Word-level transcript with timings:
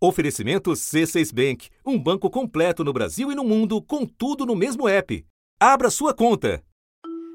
Oferecimento 0.00 0.70
C6 0.70 1.34
Bank, 1.34 1.70
um 1.84 1.98
banco 1.98 2.30
completo 2.30 2.84
no 2.84 2.92
Brasil 2.92 3.32
e 3.32 3.34
no 3.34 3.42
mundo, 3.42 3.82
com 3.82 4.06
tudo 4.06 4.46
no 4.46 4.54
mesmo 4.54 4.88
app. 4.88 5.26
Abra 5.58 5.90
sua 5.90 6.14
conta. 6.14 6.62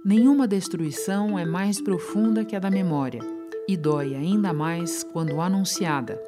Nenhuma 0.05 0.47
destruição 0.47 1.37
é 1.37 1.43
mais 1.43 1.81
profunda 1.81 2.45
que 2.45 2.55
a 2.55 2.59
da 2.59 2.71
memória 2.71 3.19
e 3.67 3.75
dói 3.75 4.15
ainda 4.15 4.53
mais 4.53 5.03
quando 5.03 5.41
anunciada. 5.41 6.21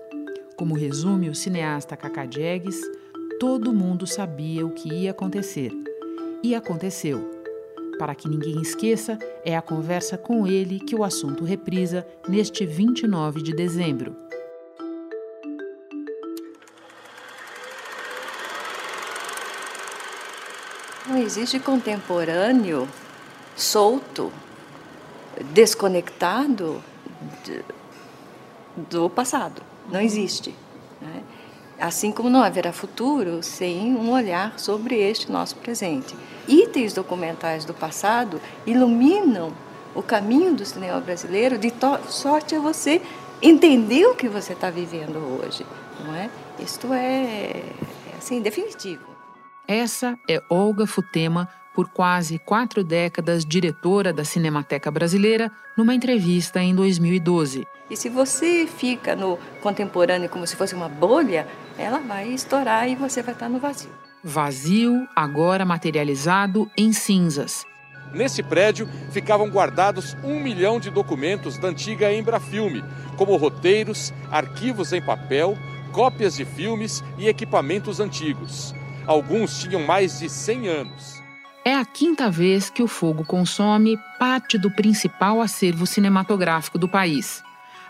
Como 0.57 0.75
resume 0.75 1.29
o 1.29 1.35
cineasta 1.35 1.95
Cacá 1.95 2.26
Diegues, 2.26 2.81
todo 3.40 3.74
mundo 3.74 4.06
sabia 4.06 4.65
o 4.65 4.72
que 4.72 4.94
ia 4.94 5.12
acontecer. 5.12 5.72
E 6.44 6.54
aconteceu. 6.54 7.31
Para 7.97 8.13
que 8.13 8.28
ninguém 8.28 8.62
esqueça, 8.62 9.17
é 9.46 9.56
a 9.56 9.62
conversa 9.62 10.17
com 10.17 10.46
ele 10.46 10.79
que 10.81 10.96
o 10.96 11.04
assunto 11.06 11.46
reprisa 11.46 12.06
neste 12.28 12.65
29 12.65 13.42
de 13.42 13.54
dezembro. 13.54 14.17
Não 21.15 21.21
existe 21.21 21.61
contemporâneo 21.61 22.89
solto, 23.55 24.33
desconectado 25.53 26.83
do 28.75 29.09
passado. 29.09 29.61
Não 29.89 30.01
existe. 30.01 30.53
Né? 31.01 31.23
Assim 31.79 32.11
como 32.11 32.29
não 32.29 32.43
haverá 32.43 32.73
futuro 32.73 33.41
sem 33.41 33.95
um 33.95 34.11
olhar 34.11 34.59
sobre 34.59 34.99
este 34.99 35.31
nosso 35.31 35.55
presente. 35.55 36.13
Itens 36.49 36.91
documentais 36.91 37.63
do 37.63 37.73
passado 37.73 38.41
iluminam 38.67 39.53
o 39.95 40.03
caminho 40.03 40.53
do 40.53 40.65
cinema 40.65 40.99
brasileiro 40.99 41.57
de 41.57 41.71
sorte 42.09 42.55
a 42.55 42.59
você 42.59 43.01
entender 43.41 44.05
o 44.05 44.15
que 44.15 44.27
você 44.27 44.51
está 44.51 44.70
vivendo 44.70 45.15
hoje, 45.15 45.65
não 46.03 46.13
é? 46.13 46.29
Isto 46.59 46.91
é, 46.91 47.63
é 47.63 48.17
assim 48.17 48.41
definitivo. 48.41 49.14
Essa 49.67 50.15
é 50.29 50.40
Olga 50.48 50.85
Futema, 50.85 51.49
por 51.73 51.90
quase 51.90 52.37
quatro 52.37 52.84
décadas 52.84 53.43
diretora 53.43 54.13
da 54.13 54.23
Cinemateca 54.23 54.91
Brasileira, 54.91 55.51
numa 55.76 55.95
entrevista 55.95 56.62
em 56.62 56.76
2012. 56.76 57.65
E 57.90 57.98
se 57.98 58.07
você 58.07 58.67
fica 58.67 59.15
no 59.15 59.40
contemporâneo 59.62 60.29
como 60.29 60.45
se 60.45 60.55
fosse 60.55 60.75
uma 60.75 60.87
bolha, 60.87 61.48
ela 61.79 61.99
vai 61.99 62.29
estourar 62.29 62.87
e 62.87 62.95
você 62.95 63.23
vai 63.23 63.34
estar 63.34 63.49
no 63.49 63.57
vazio. 63.57 63.90
Vazio, 64.23 65.08
agora 65.16 65.66
materializado 65.66 66.70
em 66.78 66.94
cinzas. 66.94 67.66
Nesse 68.14 68.44
prédio 68.44 68.88
ficavam 69.12 69.50
guardados 69.50 70.16
um 70.23 70.40
milhão 70.40 70.80
de 70.80 70.92
documentos 70.92 71.58
da 71.58 71.70
antiga 71.70 72.14
Embrafilme, 72.14 72.84
como 73.18 73.36
roteiros, 73.36 74.14
arquivos 74.31 74.94
em 74.94 75.02
papel, 75.02 75.58
cópias 75.92 76.36
de 76.36 76.45
filmes 76.45 77.03
e 77.18 77.28
equipamentos 77.28 78.00
antigos. 78.00 78.75
Alguns 79.08 79.59
tinham 79.59 79.84
mais 79.84 80.20
de 80.20 80.28
100 80.28 80.67
anos. 80.67 81.23
É 81.64 81.75
a 81.75 81.86
quinta 81.86 82.30
vez 82.30 82.70
que 82.72 82.81
o 82.81 82.88
fogo 82.88 83.23
consome 83.23 84.00
parte 84.17 84.58
do 84.58 84.72
principal 84.72 85.42
acervo 85.42 85.86
cinematográfico 85.86 86.80
do 86.80 86.88
país. 86.88 87.44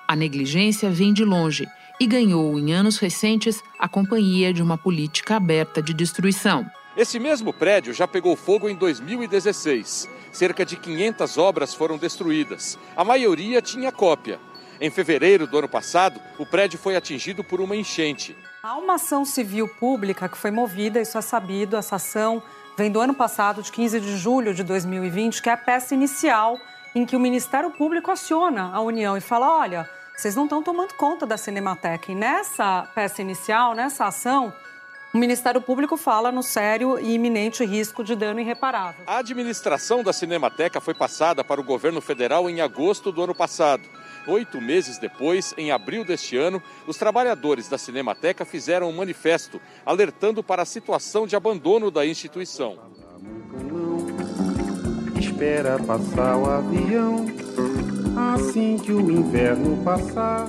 A 0.07 0.15
negligência 0.15 0.89
vem 0.89 1.13
de 1.13 1.23
longe 1.23 1.67
e 1.99 2.05
ganhou, 2.05 2.59
em 2.59 2.73
anos 2.73 2.97
recentes, 2.97 3.63
a 3.79 3.87
companhia 3.87 4.53
de 4.53 4.61
uma 4.61 4.77
política 4.77 5.37
aberta 5.37 5.81
de 5.81 5.93
destruição. 5.93 6.69
Esse 6.97 7.17
mesmo 7.17 7.53
prédio 7.53 7.93
já 7.93 8.07
pegou 8.07 8.35
fogo 8.35 8.67
em 8.67 8.75
2016. 8.75 10.09
Cerca 10.33 10.65
de 10.65 10.75
500 10.75 11.37
obras 11.37 11.73
foram 11.73 11.97
destruídas. 11.97 12.77
A 12.95 13.05
maioria 13.05 13.61
tinha 13.61 13.91
cópia. 13.91 14.37
Em 14.81 14.89
fevereiro 14.89 15.47
do 15.47 15.57
ano 15.57 15.69
passado, 15.69 16.19
o 16.37 16.45
prédio 16.45 16.77
foi 16.77 16.97
atingido 16.97 17.41
por 17.41 17.61
uma 17.61 17.75
enchente. 17.75 18.35
Há 18.65 18.77
uma 18.77 18.95
ação 18.95 19.23
civil 19.23 19.67
pública 19.67 20.27
que 20.27 20.35
foi 20.35 20.49
movida, 20.49 20.99
isso 20.99 21.15
é 21.19 21.21
sabido, 21.21 21.77
essa 21.77 21.97
ação 21.97 22.41
vem 22.75 22.89
do 22.89 22.99
ano 22.99 23.13
passado, 23.13 23.61
de 23.61 23.71
15 23.71 23.99
de 23.99 24.17
julho 24.17 24.55
de 24.55 24.63
2020, 24.63 25.39
que 25.39 25.49
é 25.49 25.53
a 25.53 25.57
peça 25.57 25.93
inicial 25.93 26.59
em 26.95 27.05
que 27.05 27.15
o 27.15 27.19
Ministério 27.19 27.69
Público 27.69 28.09
aciona 28.09 28.71
a 28.73 28.81
União 28.81 29.15
e 29.15 29.21
fala: 29.21 29.55
olha, 29.59 29.87
vocês 30.17 30.35
não 30.35 30.45
estão 30.45 30.63
tomando 30.63 30.95
conta 30.95 31.27
da 31.27 31.37
Cinemateca. 31.37 32.11
E 32.11 32.15
nessa 32.15 32.89
peça 32.95 33.21
inicial, 33.21 33.75
nessa 33.75 34.05
ação, 34.05 34.51
o 35.13 35.17
Ministério 35.19 35.61
Público 35.61 35.95
fala 35.95 36.31
no 36.31 36.41
sério 36.41 36.97
e 36.97 37.13
iminente 37.13 37.63
risco 37.63 38.03
de 38.03 38.15
dano 38.15 38.39
irreparável. 38.39 39.03
A 39.05 39.19
administração 39.19 40.01
da 40.01 40.11
Cinemateca 40.11 40.81
foi 40.81 40.95
passada 40.95 41.43
para 41.43 41.61
o 41.61 41.63
governo 41.63 42.01
federal 42.01 42.49
em 42.49 42.61
agosto 42.61 43.11
do 43.11 43.21
ano 43.21 43.35
passado. 43.35 43.83
Oito 44.27 44.59
meses 44.59 44.97
depois, 44.97 45.53
em 45.57 45.71
abril 45.71 46.03
deste 46.03 46.35
ano, 46.35 46.61
os 46.87 46.97
trabalhadores 46.97 47.67
da 47.67 47.77
Cinemateca 47.77 48.43
fizeram 48.43 48.89
um 48.89 48.95
manifesto 48.95 49.61
alertando 49.85 50.43
para 50.43 50.63
a 50.63 50.65
situação 50.65 51.27
de 51.27 51.35
abandono 51.35 51.91
da 51.91 52.05
instituição. 52.05 52.77
Espera 55.19 55.77
passar 55.79 56.37
o 56.37 56.49
avião, 56.49 57.25
assim 58.33 58.77
que 58.77 58.91
o 58.91 59.11
inverno 59.11 59.83
passar. 59.83 60.47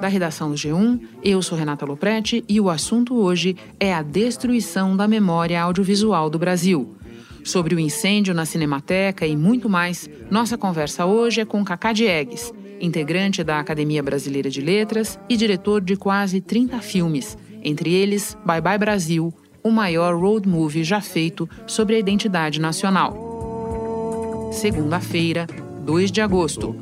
Da 0.00 0.08
redação 0.08 0.50
do 0.50 0.56
G1, 0.56 1.00
eu 1.22 1.40
sou 1.40 1.56
Renata 1.56 1.86
Loprete 1.86 2.44
e 2.48 2.60
o 2.60 2.68
assunto 2.68 3.14
hoje 3.14 3.56
é 3.78 3.94
a 3.94 4.02
destruição 4.02 4.96
da 4.96 5.06
memória 5.06 5.62
audiovisual 5.62 6.28
do 6.28 6.38
Brasil. 6.38 6.96
Sobre 7.44 7.74
o 7.74 7.78
incêndio 7.78 8.32
na 8.32 8.46
Cinemateca 8.46 9.26
e 9.26 9.36
muito 9.36 9.68
mais, 9.68 10.08
nossa 10.30 10.56
conversa 10.56 11.04
hoje 11.04 11.42
é 11.42 11.44
com 11.44 11.62
Cacá 11.62 11.92
Diegues, 11.92 12.50
integrante 12.80 13.44
da 13.44 13.60
Academia 13.60 14.02
Brasileira 14.02 14.48
de 14.48 14.62
Letras 14.62 15.18
e 15.28 15.36
diretor 15.36 15.82
de 15.82 15.94
quase 15.94 16.40
30 16.40 16.80
filmes, 16.80 17.36
entre 17.62 17.92
eles 17.92 18.36
Bye 18.46 18.62
Bye 18.62 18.78
Brasil, 18.78 19.32
o 19.62 19.70
maior 19.70 20.18
road 20.18 20.48
movie 20.48 20.82
já 20.82 21.02
feito 21.02 21.48
sobre 21.66 21.96
a 21.96 21.98
identidade 21.98 22.58
nacional. 22.58 24.50
Segunda-feira, 24.50 25.46
2 25.84 26.10
de 26.10 26.22
agosto. 26.22 26.74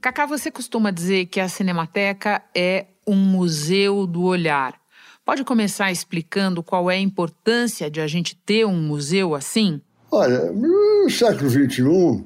Cacá, 0.00 0.26
você 0.26 0.50
costuma 0.50 0.90
dizer 0.90 1.26
que 1.26 1.40
a 1.40 1.48
Cinemateca 1.48 2.42
é 2.54 2.86
um 3.06 3.16
museu 3.16 4.06
do 4.06 4.22
olhar. 4.22 4.80
Pode 5.24 5.44
começar 5.44 5.92
explicando 5.92 6.62
qual 6.62 6.90
é 6.90 6.96
a 6.96 7.00
importância 7.00 7.90
de 7.90 8.00
a 8.00 8.06
gente 8.06 8.36
ter 8.36 8.66
um 8.66 8.80
museu 8.80 9.34
assim? 9.34 9.80
Olha, 10.10 10.50
no 10.52 11.08
século 11.08 11.48
XXI, 11.48 12.24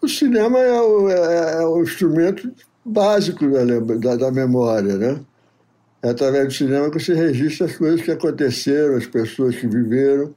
o 0.00 0.08
cinema 0.08 0.58
é 0.58 0.80
o, 0.80 1.10
é, 1.10 1.62
é 1.62 1.66
o 1.66 1.82
instrumento 1.82 2.52
básico 2.84 3.46
da, 3.50 3.64
da, 3.64 4.16
da, 4.16 4.30
memória, 4.30 4.96
né? 4.96 5.20
É 6.02 6.10
através 6.10 6.46
do 6.46 6.54
cinema 6.54 6.90
que 6.90 7.00
você 7.00 7.14
registra 7.14 7.66
as 7.66 7.76
coisas 7.76 8.02
que 8.02 8.10
aconteceram, 8.10 8.96
as 8.96 9.06
pessoas 9.06 9.56
que 9.56 9.66
viveram. 9.66 10.34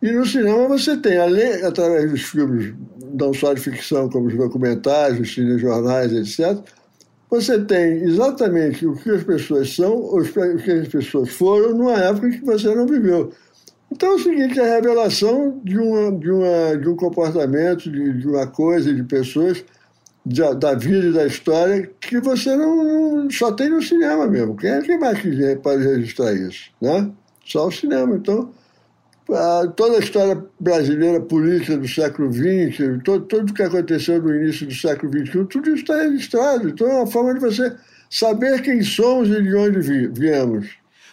E 0.00 0.10
no 0.10 0.24
cinema 0.24 0.66
você 0.66 0.96
tem, 0.96 1.18
além, 1.18 1.62
através 1.62 2.10
dos 2.10 2.22
filmes, 2.22 2.74
não 3.12 3.34
só 3.34 3.52
de 3.52 3.60
ficção, 3.60 4.08
como 4.08 4.28
os 4.28 4.36
documentários, 4.36 5.20
os 5.20 5.34
cinejornais, 5.34 6.12
etc., 6.12 6.64
você 7.32 7.58
tem 7.64 8.02
exatamente 8.02 8.86
o 8.86 8.94
que 8.94 9.08
as 9.08 9.24
pessoas 9.24 9.74
são, 9.74 9.94
o 9.94 10.22
que 10.22 10.70
as 10.70 10.88
pessoas 10.88 11.30
foram, 11.30 11.74
numa 11.74 11.94
época 11.94 12.28
que 12.28 12.44
você 12.44 12.74
não 12.74 12.86
viveu. 12.86 13.32
Então 13.90 14.10
é 14.10 14.14
o 14.16 14.18
seguinte, 14.18 14.60
é 14.60 14.70
a 14.70 14.74
revelação 14.74 15.58
de, 15.64 15.78
uma, 15.78 16.12
de, 16.12 16.30
uma, 16.30 16.76
de 16.76 16.88
um 16.90 16.94
comportamento, 16.94 17.90
de, 17.90 18.18
de 18.18 18.28
uma 18.28 18.46
coisa, 18.46 18.92
de 18.92 19.02
pessoas, 19.04 19.64
de, 20.26 20.42
da 20.56 20.74
vida 20.74 21.06
e 21.06 21.12
da 21.14 21.26
história, 21.26 21.90
que 21.98 22.20
você 22.20 22.54
não, 22.54 23.26
só 23.30 23.50
tem 23.50 23.70
no 23.70 23.80
cinema 23.80 24.26
mesmo. 24.26 24.54
Quem, 24.54 24.82
quem 24.82 24.98
mais 24.98 25.18
quiser 25.18 25.58
pode 25.58 25.82
registrar 25.84 26.34
isso? 26.34 26.70
Né? 26.82 27.10
Só 27.46 27.68
o 27.68 27.72
cinema. 27.72 28.14
Então, 28.14 28.50
toda 29.76 29.96
a 29.96 30.00
história 30.00 30.44
brasileira 30.58 31.20
política 31.20 31.76
do 31.76 31.88
século 31.88 32.32
XX, 32.32 33.02
todo, 33.04 33.24
tudo 33.26 33.50
o 33.50 33.54
que 33.54 33.62
aconteceu 33.62 34.20
no 34.22 34.34
início 34.34 34.66
do 34.66 34.74
século 34.74 35.12
XXI, 35.12 35.44
tudo 35.46 35.70
isso 35.70 35.82
está 35.82 35.96
registrado. 35.96 36.68
Então 36.68 36.86
é 36.86 36.94
uma 36.94 37.06
forma 37.06 37.34
de 37.34 37.40
você 37.40 37.76
saber 38.10 38.62
quem 38.62 38.82
somos 38.82 39.28
e 39.28 39.42
de 39.42 39.54
onde 39.54 39.80
viemos. 40.08 40.68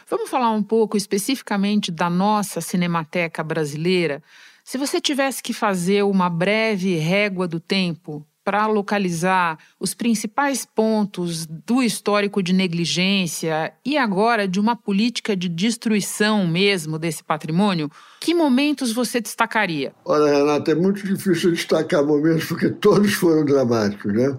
Vamos 0.09 0.29
falar 0.29 0.51
um 0.51 0.63
pouco 0.63 0.97
especificamente 0.97 1.91
da 1.91 2.09
nossa 2.09 2.61
cinemateca 2.61 3.43
brasileira. 3.43 4.23
Se 4.63 4.77
você 4.77 4.99
tivesse 4.99 5.41
que 5.41 5.53
fazer 5.53 6.03
uma 6.03 6.29
breve 6.29 6.95
régua 6.95 7.47
do 7.47 7.59
tempo 7.59 8.25
para 8.49 8.65
localizar 8.65 9.59
os 9.79 9.93
principais 9.93 10.65
pontos 10.65 11.45
do 11.45 11.83
histórico 11.83 12.41
de 12.41 12.51
negligência 12.51 13.71
e 13.85 13.95
agora 13.95 14.47
de 14.47 14.59
uma 14.59 14.75
política 14.75 15.35
de 15.35 15.47
destruição 15.47 16.47
mesmo 16.47 16.97
desse 16.97 17.23
patrimônio, 17.23 17.91
que 18.19 18.33
momentos 18.33 18.91
você 18.91 19.21
destacaria? 19.21 19.93
Olha, 20.03 20.35
Renata, 20.35 20.71
é 20.71 20.73
muito 20.73 21.05
difícil 21.05 21.51
destacar 21.51 22.03
momentos 22.03 22.45
porque 22.45 22.71
todos 22.71 23.13
foram 23.13 23.45
dramáticos, 23.45 24.11
né? 24.11 24.35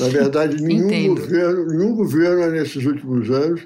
Na 0.00 0.08
verdade, 0.08 0.62
nenhum 0.62 1.14
governo, 1.14 1.66
nenhum 1.66 1.94
governo 1.94 2.50
nesses 2.50 2.86
últimos 2.86 3.30
anos, 3.30 3.60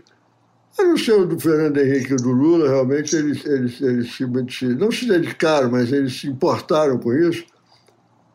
a 0.76 0.82
não 0.82 0.96
ser 0.96 1.12
o 1.12 1.24
do 1.24 1.38
Fernando 1.38 1.78
Henrique 1.78 2.14
e 2.14 2.16
do 2.16 2.32
Lula, 2.32 2.68
realmente 2.68 3.14
eles, 3.14 3.46
eles, 3.46 3.80
eles 3.80 4.12
se, 4.12 4.26
não 4.74 4.90
se 4.90 5.06
dedicaram, 5.06 5.70
mas 5.70 5.92
eles 5.92 6.18
se 6.18 6.26
importaram 6.26 6.98
com 6.98 7.14
isso 7.14 7.44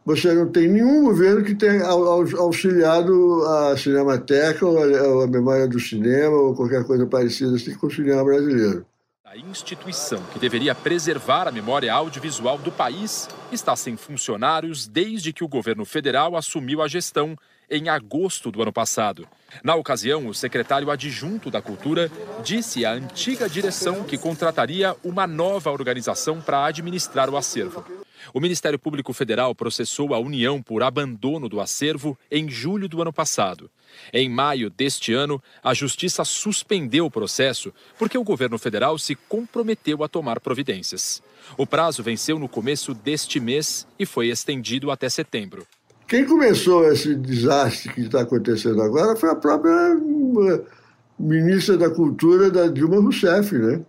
você 0.05 0.33
não 0.33 0.51
tem 0.51 0.67
nenhum 0.67 1.03
governo 1.03 1.44
que 1.44 1.55
tenha 1.55 1.85
auxiliado 1.88 3.44
a 3.45 3.77
Cinemateca 3.77 4.65
ou 4.65 5.23
a, 5.23 5.27
memória 5.27 5.67
do 5.67 5.79
cinema 5.79 6.35
ou 6.35 6.55
qualquer 6.55 6.83
coisa 6.85 7.05
parecida 7.05 7.55
assim 7.55 7.73
com 7.75 7.88
o 7.88 7.91
cinema 7.91 8.23
brasileiro. 8.23 8.85
A 9.23 9.38
instituição 9.38 10.21
que 10.31 10.38
deveria 10.38 10.75
preservar 10.75 11.47
a 11.47 11.51
memória 11.51 11.91
audiovisual 11.91 12.57
do 12.59 12.71
país 12.71 13.27
está 13.51 13.75
sem 13.75 13.97
funcionários 13.97 14.88
desde 14.88 15.33
que 15.33 15.44
o 15.44 15.47
governo 15.47 15.85
federal 15.85 16.35
assumiu 16.35 16.83
a 16.83 16.88
gestão 16.88 17.35
em 17.67 17.89
agosto 17.89 18.51
do 18.51 18.61
ano 18.61 18.71
passado. 18.71 19.27
Na 19.63 19.73
ocasião, 19.73 20.27
o 20.27 20.35
secretário 20.35 20.91
adjunto 20.91 21.50
da 21.50 21.63
Cultura 21.63 22.11
disse 22.44 22.85
à 22.85 22.91
antiga 22.91 23.50
direção 23.50 24.03
que 24.03 24.19
contrataria 24.19 24.95
uma 25.03 25.25
nova 25.25 25.71
organização 25.71 26.39
para 26.39 26.65
administrar 26.65 27.27
o 27.27 27.38
acervo. 27.38 27.83
O 28.31 28.40
Ministério 28.40 28.78
Público 28.78 29.12
Federal 29.14 29.56
processou 29.56 30.14
a 30.14 30.20
União 30.20 30.62
por 30.62 30.84
abandono 30.84 31.50
do 31.50 31.60
acervo 31.60 32.18
em 32.30 32.48
julho 32.50 32.88
do 32.88 33.02
ano 33.02 33.12
passado. 33.12 33.70
Em 34.12 34.30
maio 34.30 34.70
deste 34.70 35.14
ano, 35.14 35.42
a 35.64 35.74
Justiça 35.74 36.24
suspendeu 36.24 37.06
o 37.06 37.12
processo 37.12 37.74
porque 37.98 38.18
o 38.18 38.24
governo 38.24 38.58
federal 38.58 38.98
se 38.98 39.16
comprometeu 39.16 40.04
a 40.04 40.08
tomar 40.08 40.40
providências. 40.40 41.22
O 41.58 41.66
prazo 41.66 42.04
venceu 42.04 42.38
no 42.38 42.48
começo 42.48 42.94
deste 42.94 43.40
mês 43.40 43.88
e 43.98 44.06
foi 44.06 44.30
estendido 44.30 44.92
até 44.92 45.10
setembro. 45.10 45.66
Quem 46.08 46.25
começou 46.25 46.88
esse 46.92 47.16
desastre 47.16 47.94
que 47.94 48.02
está 48.02 48.22
acontecendo 48.22 48.81
agora 48.81 49.16
foi 49.16 49.30
a 49.30 49.36
própria 49.36 49.72
eh, 49.72 50.62
ministra 51.18 51.78
da 51.78 51.90
Cultura 51.90 52.52
da 52.52 52.68
Dilma 52.68 52.98
Rousseff, 52.98 53.56
né? 53.58 53.81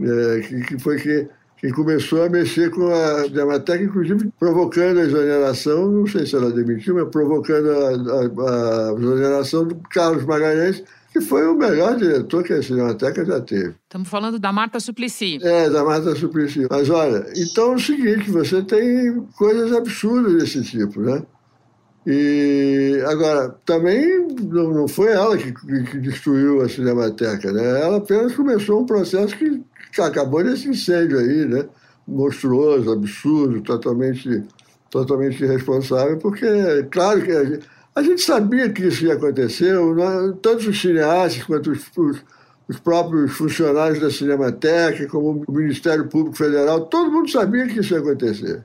É, 0.00 0.40
que, 0.40 0.60
que, 0.62 0.78
foi 0.78 1.00
que, 1.00 1.28
que 1.56 1.70
começou 1.72 2.22
a 2.22 2.28
mexer 2.28 2.70
com 2.70 2.88
a 2.88 3.26
Demateca, 3.26 3.82
inclusive 3.82 4.30
provocando 4.38 5.00
a 5.00 5.04
exoneração, 5.04 5.90
não 5.90 6.06
sei 6.06 6.26
se 6.26 6.36
ela 6.36 6.50
demitiu, 6.50 6.94
mas 6.94 7.08
provocando 7.08 7.70
a, 7.70 7.88
a, 7.88 8.90
a 8.90 8.94
exoneração 8.98 9.66
do 9.66 9.76
Carlos 9.90 10.24
Magalhães, 10.24 10.82
que 11.14 11.20
foi 11.20 11.46
o 11.46 11.54
melhor 11.54 11.96
diretor 11.96 12.42
que 12.42 12.52
a 12.52 12.60
Cinemateca 12.60 13.24
já 13.24 13.40
teve. 13.40 13.76
Estamos 13.84 14.08
falando 14.08 14.36
da 14.36 14.52
Marta 14.52 14.80
Suplicy. 14.80 15.38
É, 15.42 15.70
da 15.70 15.84
Marta 15.84 16.14
Suplicy. 16.16 16.66
Mas 16.68 16.90
olha, 16.90 17.24
então 17.36 17.72
é 17.72 17.76
o 17.76 17.78
seguinte, 17.78 18.30
você 18.30 18.60
tem 18.62 19.24
coisas 19.38 19.72
absurdas 19.72 20.34
desse 20.34 20.62
tipo, 20.64 21.00
né? 21.00 21.22
E 22.06 23.00
agora, 23.06 23.48
também 23.64 24.26
não, 24.42 24.74
não 24.74 24.88
foi 24.88 25.12
ela 25.12 25.38
que, 25.38 25.52
que, 25.52 25.98
destruiu 25.98 26.60
a 26.60 26.68
Cinemateca, 26.68 27.50
né? 27.52 27.80
Ela 27.80 27.96
apenas 27.98 28.34
começou 28.34 28.82
um 28.82 28.86
processo 28.86 29.36
que 29.36 29.62
acabou 30.02 30.42
nesse 30.42 30.68
incêndio 30.68 31.18
aí, 31.18 31.46
né? 31.46 31.66
Monstruoso, 32.06 32.92
absurdo, 32.92 33.60
totalmente, 33.62 34.42
totalmente 34.90 35.42
irresponsável, 35.42 36.18
porque, 36.18 36.46
claro 36.90 37.22
que 37.22 37.32
a 37.32 37.44
gente, 37.44 37.66
a 37.94 38.02
gente 38.02 38.22
sabia 38.22 38.70
que 38.70 38.86
isso 38.86 39.04
ia 39.04 39.14
acontecer, 39.14 39.72
né? 39.72 40.34
tanto 40.42 40.68
os 40.68 40.80
cineastas 40.80 41.44
quanto 41.44 41.70
os, 41.70 41.84
os, 41.96 42.22
os 42.68 42.78
próprios 42.78 43.32
funcionários 43.32 44.00
da 44.00 44.10
Cinemateca, 44.10 45.06
como 45.06 45.44
o 45.46 45.52
Ministério 45.52 46.08
Público 46.08 46.36
Federal, 46.36 46.86
todo 46.86 47.10
mundo 47.10 47.30
sabia 47.30 47.66
que 47.66 47.80
isso 47.80 47.94
ia 47.94 48.00
acontecer. 48.00 48.64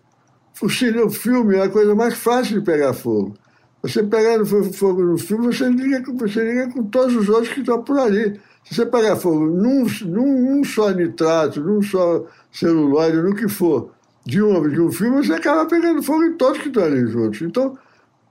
O, 0.62 0.70
cinema, 0.70 1.06
o 1.06 1.10
filme 1.10 1.56
é 1.56 1.64
a 1.64 1.70
coisa 1.70 1.94
mais 1.96 2.16
fácil 2.16 2.60
de 2.60 2.66
pegar 2.66 2.94
fogo. 2.94 3.34
Você 3.82 4.04
pegar 4.04 4.44
fogo 4.46 5.02
no 5.04 5.18
filme, 5.18 5.46
você 5.48 5.70
liga, 5.70 6.04
você 6.14 6.44
liga 6.44 6.74
com 6.74 6.84
todos 6.84 7.16
os 7.16 7.30
outros 7.30 7.54
que 7.54 7.62
estão 7.62 7.82
por 7.82 7.98
ali. 7.98 8.40
Se 8.70 8.76
você 8.76 8.86
pegar 8.86 9.16
fogo 9.16 9.48
num, 9.48 9.86
num, 10.06 10.42
num 10.42 10.64
só 10.64 10.92
nitrato, 10.92 11.60
num 11.60 11.82
só 11.82 12.24
celulóide, 12.52 13.18
no 13.18 13.34
que 13.34 13.48
for, 13.48 13.92
de 14.24 14.42
um, 14.44 14.70
de 14.70 14.80
um 14.80 14.92
filme, 14.92 15.26
você 15.26 15.34
acaba 15.34 15.66
pegando 15.66 16.04
fogo 16.04 16.24
em 16.24 16.34
todos 16.34 16.62
que 16.62 16.68
estão 16.68 16.84
ali 16.84 17.08
juntos. 17.08 17.42
Então, 17.42 17.76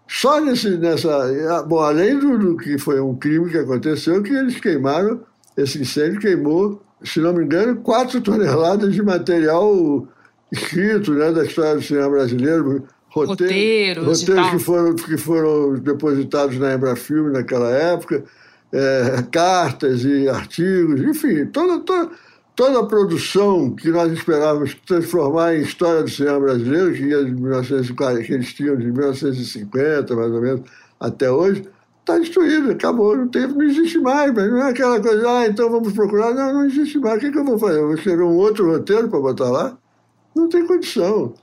só 0.06 0.40
nesse, 0.40 0.79
nessa. 0.79 1.64
Bom, 1.67 1.81
além 1.81 2.17
do, 2.19 2.38
do, 2.38 2.56
que 2.56 2.79
foi 2.79 3.00
um 3.00 3.17
crime 3.17 3.50
que 3.50 3.58
aconteceu, 3.58 4.23
que 4.23 4.32
eles 4.32 4.61
queimaram, 4.61 5.20
esse 5.56 5.81
incêndio 5.81 6.20
queimou, 6.20 6.81
se 7.02 7.20
não 7.20 7.34
me 7.34 7.44
engano, 7.44 7.76
quatro 7.76 8.20
toneladas 8.23 8.94
de 8.94 9.02
material 9.02 10.06
escrito 10.52 11.12
né, 11.14 11.32
da 11.32 11.44
história 11.44 11.75
do 11.75 11.82
cinema 11.82 12.11
brasileiro, 12.11 12.84
roteiros, 13.08 14.23
roteiros 14.23 14.50
que 14.50 14.58
foram, 14.61 14.94
que 14.94 15.17
foram 15.17 15.75
depositados 15.75 16.56
na 16.58 16.75
Embrafilme 16.75 17.32
naquela 17.32 17.70
época, 17.70 18.23
é, 18.73 19.23
cartas 19.31 20.05
e 20.05 20.29
artigos, 20.29 21.00
enfim, 21.00 21.47
toda, 21.47 21.81
toda, 21.81 22.11
toda 22.55 22.81
a 22.81 22.87
produção 22.87 23.75
que 23.75 23.88
nós 23.91 24.12
esperávamos 24.12 24.75
transformar 24.87 25.55
em 25.55 25.62
história 25.62 26.03
do 26.03 26.11
cinema 26.11 26.41
brasileiro, 26.41 26.93
que, 26.93 27.05
ia 27.05 27.25
de 27.25 27.32
1940, 27.32 28.23
que 28.23 28.32
eles 28.32 28.53
tinham 28.53 28.76
de 28.76 28.91
1950, 28.91 30.15
mais 30.15 30.32
ou 30.32 30.41
menos, 30.41 30.61
até 31.00 31.31
hoje, 31.31 31.69
está 32.00 32.19
destruída, 32.19 32.73
acabou, 32.73 33.17
não, 33.17 33.29
teve, 33.29 33.53
não 33.53 33.62
existe 33.62 33.99
mais, 33.99 34.32
mas 34.32 34.50
não 34.50 34.59
é 34.59 34.70
aquela 34.70 35.00
coisa, 35.00 35.31
ah, 35.31 35.47
então 35.47 35.70
vamos 35.70 35.93
procurar, 35.93 36.35
não, 36.35 36.55
não 36.55 36.65
existe 36.65 36.99
mais, 36.99 37.19
o 37.19 37.20
que, 37.20 37.31
que 37.31 37.38
eu 37.38 37.44
vou 37.44 37.59
fazer? 37.59 37.79
Eu 37.79 37.87
vou 37.87 37.94
escrever 37.94 38.23
um 38.23 38.37
outro 38.37 38.70
roteiro 38.70 39.09
para 39.09 39.20
botar 39.20 39.50
lá? 39.50 39.79
Não 40.35 40.49
tem 40.49 40.67
condição. 40.67 41.35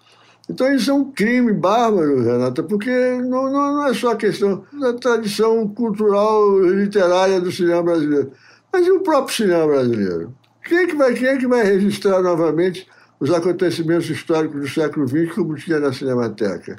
Então 0.49 0.73
isso 0.73 0.91
é 0.91 0.93
um 0.93 1.11
crime 1.11 1.53
bárbaro, 1.53 2.23
Renata, 2.23 2.61
porque 2.61 2.91
não, 2.91 3.51
não, 3.51 3.73
não 3.73 3.87
é 3.87 3.93
só 3.93 4.11
a 4.11 4.15
questão 4.15 4.63
da 4.79 4.93
tradição 4.93 5.67
cultural 5.69 6.59
literária 6.59 7.41
do 7.41 7.51
cinema 7.51 7.81
brasileiro, 7.81 8.31
mas 8.71 8.85
e 8.85 8.91
o 8.91 9.01
próprio 9.01 9.35
cinema 9.35 9.65
brasileiro? 9.65 10.35
Quem 10.63 10.79
é 10.79 10.87
que 10.87 10.95
vai, 10.95 11.13
quem 11.13 11.27
é 11.27 11.37
que 11.37 11.47
vai 11.47 11.63
registrar 11.63 12.21
novamente 12.21 12.87
os 13.19 13.31
acontecimentos 13.31 14.09
históricos 14.09 14.61
do 14.61 14.67
século 14.67 15.07
XX 15.07 15.33
como 15.33 15.55
tinha 15.55 15.79
na 15.79 15.93
Cinemateca? 15.93 16.77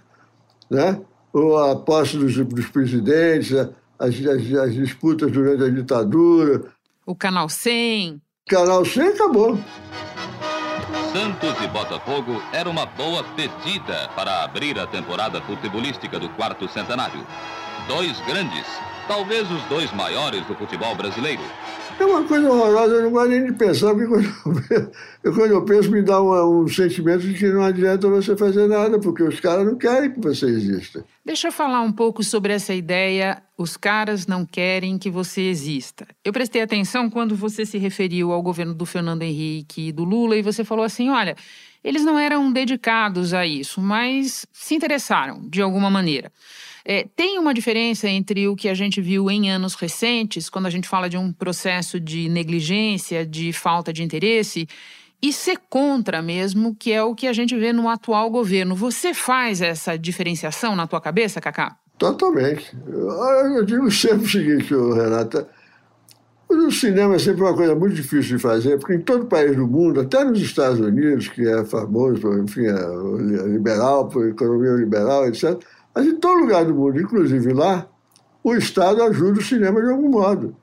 Né? 0.71 1.01
Ou 1.33 1.57
a 1.57 1.77
posse 1.77 2.17
dos, 2.17 2.37
dos 2.37 2.67
presidentes, 2.69 3.53
as, 3.53 3.71
as, 3.99 4.53
as 4.55 4.75
disputas 4.75 5.31
durante 5.31 5.63
a 5.63 5.69
ditadura. 5.69 6.65
O 7.05 7.15
Canal 7.15 7.49
100. 7.49 8.21
Canal 8.49 8.85
100 8.85 9.09
acabou. 9.09 9.59
Santos 11.17 11.59
e 11.63 11.69
Botafogo 11.69 12.43
era 12.53 12.69
uma 12.69 12.85
boa 12.85 13.25
pedida 13.25 14.11
para 14.15 14.45
abrir 14.45 14.79
a 14.79 14.87
temporada 14.87 15.41
futebolística 15.41 16.19
do 16.19 16.29
quarto 16.29 16.69
centenário. 16.69 17.27
Dois 17.89 18.21
grandes, 18.27 18.67
talvez 19.09 19.51
os 19.51 19.63
dois 19.63 19.91
maiores 19.93 20.45
do 20.45 20.55
futebol 20.55 20.95
brasileiro. 20.95 21.41
É 21.99 22.05
uma 22.05 22.25
coisa 22.25 22.51
horrorosa, 22.51 22.95
eu 22.95 23.03
não 23.05 23.11
gosto 23.11 23.31
nem 23.31 23.47
de 23.47 23.53
pensar, 23.55 23.95
porque 23.95 24.07
quando 24.07 24.27
eu, 24.71 24.91
eu, 25.25 25.35
quando 25.35 25.51
eu 25.51 25.65
penso 25.65 25.91
me 25.91 26.03
dá 26.03 26.21
uma, 26.21 26.45
um 26.45 26.69
sentimento 26.69 27.21
de 27.21 27.33
que 27.33 27.49
não 27.49 27.63
adianta 27.63 28.07
você 28.09 28.37
fazer 28.37 28.69
nada, 28.69 28.99
porque 28.99 29.23
os 29.23 29.41
caras 29.41 29.65
não 29.65 29.77
querem 29.77 30.13
que 30.13 30.21
você 30.21 30.47
exista. 30.47 31.05
Deixa 31.25 31.49
eu 31.49 31.53
falar 31.53 31.81
um 31.81 31.91
pouco 31.93 32.23
sobre 32.23 32.53
essa 32.53 32.75
ideia, 32.75 33.43
os 33.57 33.79
caras 33.79 34.27
não 34.27 34.45
querem 34.45 34.99
que 34.99 35.11
você 35.11 35.43
exista. 35.43 36.07
Eu 36.23 36.33
prestei 36.33 36.61
atenção 36.61 37.09
quando 37.09 37.35
você 37.35 37.65
se 37.65 37.79
referiu 37.79 38.31
ao 38.31 38.43
governo 38.43 38.75
do 38.75 38.85
Fernando 38.85 39.23
Henrique 39.23 39.89
e 39.89 39.93
do 39.93 40.05
Lula, 40.05 40.37
e 40.37 40.43
você 40.43 40.65
falou 40.65 40.85
assim: 40.85 41.09
olha, 41.09 41.35
eles 41.83 42.05
não 42.05 42.19
eram 42.19 42.53
dedicados 42.53 43.33
a 43.33 43.47
isso, 43.47 43.81
mas 43.81 44.47
se 44.53 44.75
interessaram 44.75 45.49
de 45.49 45.63
alguma 45.63 45.89
maneira. 45.89 46.31
É, 46.89 47.05
tem 47.17 47.37
uma 47.37 47.53
diferença 47.53 48.09
entre 48.09 48.47
o 48.47 48.55
que 48.55 48.69
a 48.69 48.75
gente 48.75 49.01
viu 49.01 49.29
em 49.29 49.51
anos 49.51 49.75
recentes, 49.75 50.49
quando 50.49 50.67
a 50.67 50.71
gente 50.71 50.87
fala 50.87 51.09
de 51.09 51.17
um 51.17 51.33
processo 51.33 51.99
de 51.99 52.29
negligência, 52.29 53.27
de 53.27 53.53
falta 53.53 53.93
de 53.93 54.05
interesse, 54.05 54.69
e 55.21 55.33
ser 55.33 55.59
contra 55.69 56.23
mesmo, 56.23 56.77
que 56.79 56.93
é 56.93 57.03
o 57.03 57.13
que 57.13 57.27
a 57.27 57.33
gente 57.33 57.57
vê 57.57 57.73
no 57.73 57.89
atual 57.89 58.31
governo. 58.31 58.77
Você 58.77 59.13
faz 59.13 59.61
essa 59.61 59.99
diferenciação 59.99 60.77
na 60.77 60.87
tua 60.87 61.01
cabeça, 61.01 61.41
Cacá? 61.41 61.77
Totalmente. 61.99 62.73
Eu, 62.87 63.65
digo 63.65 63.91
sempre 63.91 64.25
o 64.25 64.29
seguinte, 64.29 64.73
Renata. 64.73 65.49
O 66.49 66.71
cinema 66.71 67.17
é 67.17 67.19
sempre 67.19 67.43
uma 67.43 67.55
coisa 67.55 67.75
muito 67.75 67.97
difícil 67.97 68.37
de 68.37 68.39
fazer, 68.39 68.79
porque 68.79 68.95
em 68.95 69.01
todo 69.01 69.27
país 69.27 69.57
do 69.57 69.67
mundo, 69.67 70.03
até 70.03 70.23
nos 70.23 70.41
Estados 70.41 70.79
Unidos, 70.79 71.27
que 71.27 71.45
é 71.45 71.65
famoso, 71.65 72.33
enfim, 72.39 72.67
é 72.67 73.49
liberal, 73.49 74.07
por 74.07 74.29
economia 74.29 74.75
liberal, 74.75 75.27
etc., 75.27 75.61
mas 75.97 76.07
em 76.07 76.17
todo 76.17 76.41
lugar 76.41 76.63
do 76.67 76.75
mundo, 76.75 77.01
inclusive 77.01 77.55
lá, 77.55 77.89
o 78.45 78.55
Estado 78.55 79.03
ajuda 79.03 79.41
o 79.41 79.43
cinema 79.43 79.81
de 79.81 79.91
algum 79.91 80.11
modo. 80.11 80.55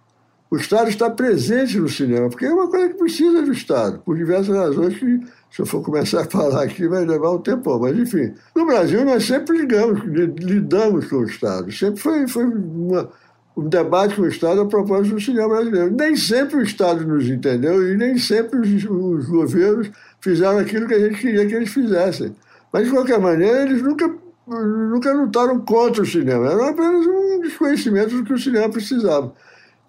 O 0.51 0.55
Estado 0.55 0.87
está 0.87 1.09
presente 1.09 1.79
no 1.79 1.89
cinema, 1.89 2.29
porque 2.29 2.45
é 2.45 2.53
uma 2.53 2.69
coisa 2.69 2.89
que 2.89 2.93
precisa 2.93 3.41
do 3.41 3.51
Estado, 3.51 3.97
por 4.05 4.15
diversas 4.15 4.55
razões 4.55 4.95
que, 4.95 5.21
se 5.49 5.59
eu 5.59 5.65
for 5.65 5.81
começar 5.81 6.21
a 6.21 6.25
falar 6.29 6.61
aqui, 6.61 6.87
vai 6.87 7.03
levar 7.03 7.31
um 7.31 7.39
tempo. 7.39 7.79
Mas, 7.79 7.97
enfim, 7.97 8.31
no 8.55 8.63
Brasil 8.63 9.03
nós 9.03 9.25
sempre 9.25 9.57
ligamos, 9.57 10.03
lidamos 10.03 11.07
com 11.07 11.15
o 11.15 11.23
Estado. 11.23 11.71
Sempre 11.71 11.99
foi, 11.99 12.27
foi 12.27 12.45
uma, 12.45 13.09
um 13.57 13.67
debate 13.67 14.15
com 14.15 14.21
o 14.21 14.27
Estado 14.27 14.61
a 14.61 14.67
propósito 14.67 15.15
do 15.15 15.21
cinema 15.21 15.49
brasileiro. 15.49 15.95
Nem 15.97 16.15
sempre 16.15 16.57
o 16.57 16.61
Estado 16.61 17.03
nos 17.07 17.27
entendeu 17.27 17.91
e 17.91 17.97
nem 17.97 18.19
sempre 18.19 18.59
os, 18.59 18.85
os 18.85 19.25
governos 19.25 19.89
fizeram 20.21 20.59
aquilo 20.59 20.87
que 20.87 20.93
a 20.93 20.99
gente 20.99 21.19
queria 21.19 21.47
que 21.47 21.55
eles 21.55 21.73
fizessem. 21.73 22.35
Mas, 22.71 22.85
de 22.85 22.91
qualquer 22.91 23.19
maneira, 23.19 23.63
eles 23.63 23.81
nunca 23.81 24.21
nunca 24.47 25.13
lutaram 25.13 25.59
contra 25.61 26.03
o 26.03 26.05
cinema, 26.05 26.51
era 26.51 26.69
apenas 26.69 27.05
um 27.05 27.39
desconhecimento 27.41 28.15
do 28.15 28.23
que 28.23 28.33
o 28.33 28.39
cinema 28.39 28.69
precisava. 28.69 29.33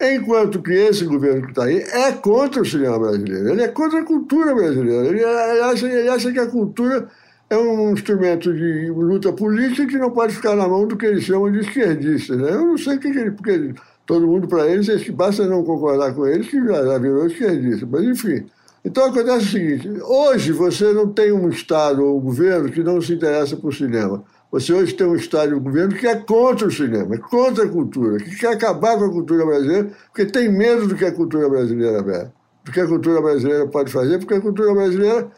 Enquanto 0.01 0.61
que 0.61 0.73
esse 0.73 1.05
governo 1.05 1.43
que 1.43 1.51
está 1.51 1.65
aí 1.65 1.79
é 1.79 2.13
contra 2.13 2.63
o 2.63 2.65
cinema 2.65 2.99
brasileiro, 2.99 3.51
ele 3.51 3.63
é 3.63 3.69
contra 3.69 4.01
a 4.01 4.05
cultura 4.05 4.55
brasileira, 4.55 5.07
ele, 5.07 5.25
acha, 5.25 5.87
ele 5.87 6.09
acha 6.09 6.33
que 6.33 6.39
a 6.39 6.47
cultura 6.47 7.09
é 7.49 7.57
um 7.57 7.93
instrumento 7.93 8.53
de 8.53 8.91
luta 8.91 9.33
política 9.33 9.87
que 9.87 9.99
não 9.99 10.11
pode 10.11 10.35
ficar 10.35 10.57
na 10.57 10.69
mão 10.69 10.87
do 10.87 10.97
que 10.97 11.07
eles 11.07 11.25
chamam 11.25 11.51
de 11.51 11.61
esquerdistas. 11.61 12.37
Né? 12.37 12.51
Eu 12.51 12.67
não 12.67 12.79
sei 12.79 12.97
o 12.97 13.01
que, 13.01 13.09
ele, 13.09 13.31
porque 13.31 13.75
todo 14.05 14.27
mundo 14.27 14.49
para 14.49 14.67
eles, 14.67 14.89
é 14.89 15.13
basta 15.13 15.47
não 15.47 15.63
concordar 15.63 16.15
com 16.15 16.27
eles 16.27 16.49
que 16.49 16.59
já, 16.65 16.85
já 16.85 16.99
virou 16.99 17.27
esquerdista. 17.27 17.87
Mas, 17.91 18.05
enfim. 18.05 18.47
Então 18.85 19.07
acontece 19.07 19.47
o 19.47 19.51
seguinte: 19.51 19.89
hoje 20.03 20.53
você 20.53 20.93
não 20.93 21.09
tem 21.09 21.33
um 21.33 21.49
Estado 21.49 22.05
ou 22.05 22.19
um 22.19 22.21
governo 22.21 22.71
que 22.71 22.83
não 22.83 23.01
se 23.01 23.15
interessa 23.15 23.57
por 23.57 23.73
cinema. 23.73 24.23
Você 24.55 24.73
hoje 24.73 24.95
tem 24.95 25.05
um 25.05 25.17
Estado 25.17 25.51
e 25.51 25.55
um 25.57 25.61
governo 25.61 25.97
que 25.97 26.07
é 26.07 26.15
contra 26.15 26.69
o 26.69 26.71
cinema, 26.71 27.17
é 27.17 27.19
contra 27.19 27.65
a 27.65 27.69
cultura, 27.69 28.19
que 28.19 28.37
quer 28.37 28.53
acabar 28.53 28.97
com 28.97 29.07
a 29.07 29.11
cultura 29.11 29.45
brasileira, 29.45 29.91
porque 30.07 30.27
tem 30.27 30.49
medo 30.49 30.87
do 30.87 30.95
que 30.95 31.05
a 31.05 31.11
cultura 31.11 31.49
brasileira 31.49 31.99
é, 31.99 32.31
do 32.65 32.71
que 32.71 32.79
a 32.79 32.87
cultura 32.87 33.21
brasileira 33.21 33.67
pode 33.67 33.91
fazer, 33.91 34.19
porque 34.19 34.35
a 34.35 34.41
cultura 34.41 34.73
brasileira 34.73 35.29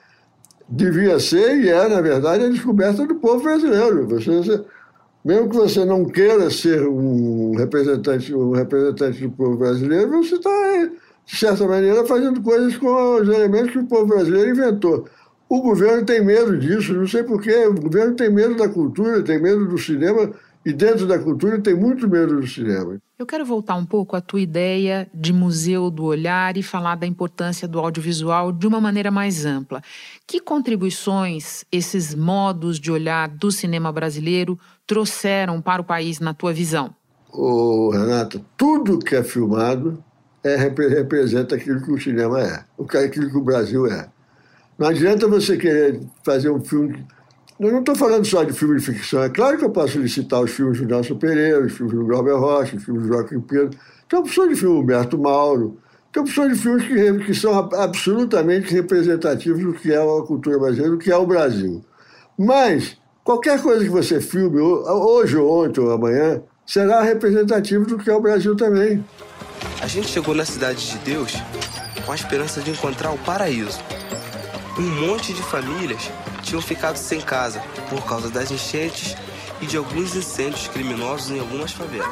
devia 0.69 1.19
ser 1.19 1.57
e 1.63 1.71
é, 1.71 1.89
na 1.89 2.03
verdade, 2.03 2.45
a 2.45 2.49
descoberta 2.51 3.07
do 3.07 3.15
povo 3.15 3.43
brasileiro. 3.43 4.07
Você, 4.07 4.37
você, 4.37 4.65
mesmo 5.25 5.49
que 5.49 5.57
você 5.57 5.83
não 5.87 6.05
queira 6.05 6.51
ser 6.51 6.87
um 6.87 7.57
representante, 7.57 8.35
um 8.35 8.51
representante 8.51 9.23
do 9.23 9.31
povo 9.31 9.57
brasileiro, 9.57 10.11
você 10.11 10.35
está, 10.35 10.91
de 11.25 11.37
certa 11.37 11.67
maneira, 11.67 12.05
fazendo 12.05 12.43
coisas 12.43 12.77
com 12.77 13.15
os 13.15 13.29
elementos 13.31 13.71
que 13.71 13.79
o 13.79 13.87
povo 13.87 14.09
brasileiro 14.09 14.51
inventou. 14.51 15.07
O 15.49 15.63
governo 15.63 16.05
tem 16.05 16.25
medo 16.25 16.59
disso, 16.59 16.93
não 16.93 17.07
sei 17.07 17.23
porquê. 17.23 17.67
O 17.67 17.75
governo 17.75 18.15
tem 18.15 18.31
medo 18.31 18.57
da 18.57 18.69
cultura, 18.69 19.23
tem 19.23 19.41
medo 19.41 19.67
do 19.67 19.79
cinema, 19.79 20.33
e 20.65 20.73
dentro 20.73 21.07
da 21.07 21.17
cultura 21.17 21.61
tem 21.61 21.75
muito 21.75 22.09
medo 22.09 22.41
do 22.41 22.47
cinema. 22.47 23.01
Eu 23.17 23.25
quero 23.25 23.47
voltar 23.47 23.77
um 23.77 23.87
pouco 23.87 24.17
à 24.17 24.21
tua 24.21 24.41
ideia 24.41 25.09
de 25.15 25.33
museu 25.33 25.89
do 25.89 26.05
olhar 26.05 26.57
e 26.57 26.63
falar 26.63 26.97
da 26.97 27.07
importância 27.07 27.69
do 27.69 27.79
audiovisual 27.79 28.51
de 28.51 28.67
uma 28.67 28.81
maneira 28.81 29.11
mais 29.11 29.47
ampla. 29.47 29.81
Que 30.27 30.41
contribuições 30.41 31.65
esses 31.71 32.15
modos 32.15 32.81
de 32.81 32.91
olhar 32.91 33.29
do 33.29 33.53
cinema 33.53 33.93
brasileiro 33.93 34.59
trouxeram 34.85 35.63
para 35.63 35.81
o 35.81 35.85
país 35.85 36.19
na 36.19 36.35
tua 36.35 36.53
visão? 36.53 36.93
Ô, 37.33 37.91
Renata, 37.91 38.41
tudo 38.57 38.99
que 38.99 39.15
é 39.15 39.23
filmado 39.23 40.03
é, 40.43 40.57
representa 40.57 41.55
aquilo 41.55 41.81
que 41.81 41.93
o 41.93 42.01
cinema 42.01 42.43
é, 42.43 42.65
aquilo 43.05 43.31
que 43.31 43.37
o 43.37 43.45
Brasil 43.45 43.87
é. 43.87 44.09
Não 44.79 44.89
adianta 44.89 45.27
você 45.27 45.57
querer 45.57 46.01
fazer 46.23 46.51
um 46.51 46.63
filme. 46.63 47.05
Eu 47.59 47.73
não 47.73 47.79
estou 47.81 47.95
falando 47.95 48.27
só 48.27 48.45
de 48.45 48.53
filme 48.53 48.79
de 48.79 48.85
ficção. 48.85 49.23
É 49.23 49.31
claro 49.31 49.57
que 49.57 49.65
eu 49.65 49.71
posso 49.71 49.99
licitar 49.99 50.43
os 50.43 50.51
filmes 50.51 50.79
do 50.79 50.87
Nelson 50.87 51.17
Pereira, 51.17 51.65
os 51.65 51.73
filmes 51.73 51.95
do 51.95 52.05
Glauber 52.05 52.35
Rocha, 52.35 52.77
os 52.77 52.85
filmes 52.85 53.05
do 53.05 53.09
Joaquim 53.09 53.41
Pedro. 53.41 53.71
Tem 54.07 54.19
opções 54.19 54.51
de 54.51 54.57
filme 54.57 54.79
Humberto 54.79 55.17
Mauro. 55.17 55.79
Tem 56.13 56.23
opções 56.23 56.53
de 56.53 56.63
filmes 56.63 56.87
que, 56.87 57.25
que 57.25 57.35
são 57.35 57.59
absolutamente 57.75 58.73
representativos 58.75 59.63
do 59.63 59.73
que 59.73 59.93
é 59.93 59.97
a 59.97 60.23
cultura 60.23 60.59
brasileira, 60.59 60.91
do 60.91 60.99
que 60.99 61.11
é 61.11 61.17
o 61.17 61.27
Brasil. 61.27 61.83
Mas 62.39 62.99
qualquer 63.25 63.63
coisa 63.63 63.83
que 63.83 63.91
você 63.91 64.21
filme, 64.21 64.61
hoje 64.61 65.39
ou 65.39 65.65
ontem 65.65 65.81
ou 65.81 65.91
amanhã, 65.91 66.43
será 66.67 67.01
representativo 67.01 67.87
do 67.87 67.97
que 67.97 68.11
é 68.11 68.15
o 68.15 68.21
Brasil 68.21 68.55
também. 68.55 69.03
A 69.81 69.87
gente 69.87 70.09
chegou 70.09 70.35
na 70.35 70.45
Cidade 70.45 70.87
de 70.87 70.99
Deus 70.99 71.33
com 72.05 72.13
a 72.13 72.15
esperança 72.15 72.61
de 72.61 72.71
encontrar 72.71 73.13
o 73.13 73.19
paraíso 73.19 73.81
um 74.79 75.07
monte 75.07 75.33
de 75.33 75.43
famílias 75.43 76.11
tinham 76.43 76.61
ficado 76.61 76.97
sem 76.97 77.21
casa 77.21 77.63
por 77.89 78.05
causa 78.05 78.29
das 78.29 78.51
enchentes 78.51 79.17
e 79.61 79.67
de 79.67 79.77
alguns 79.77 80.15
incêndios 80.15 80.69
criminosos 80.69 81.31
em 81.31 81.41
algumas 81.41 81.73
favelas. 81.73 82.07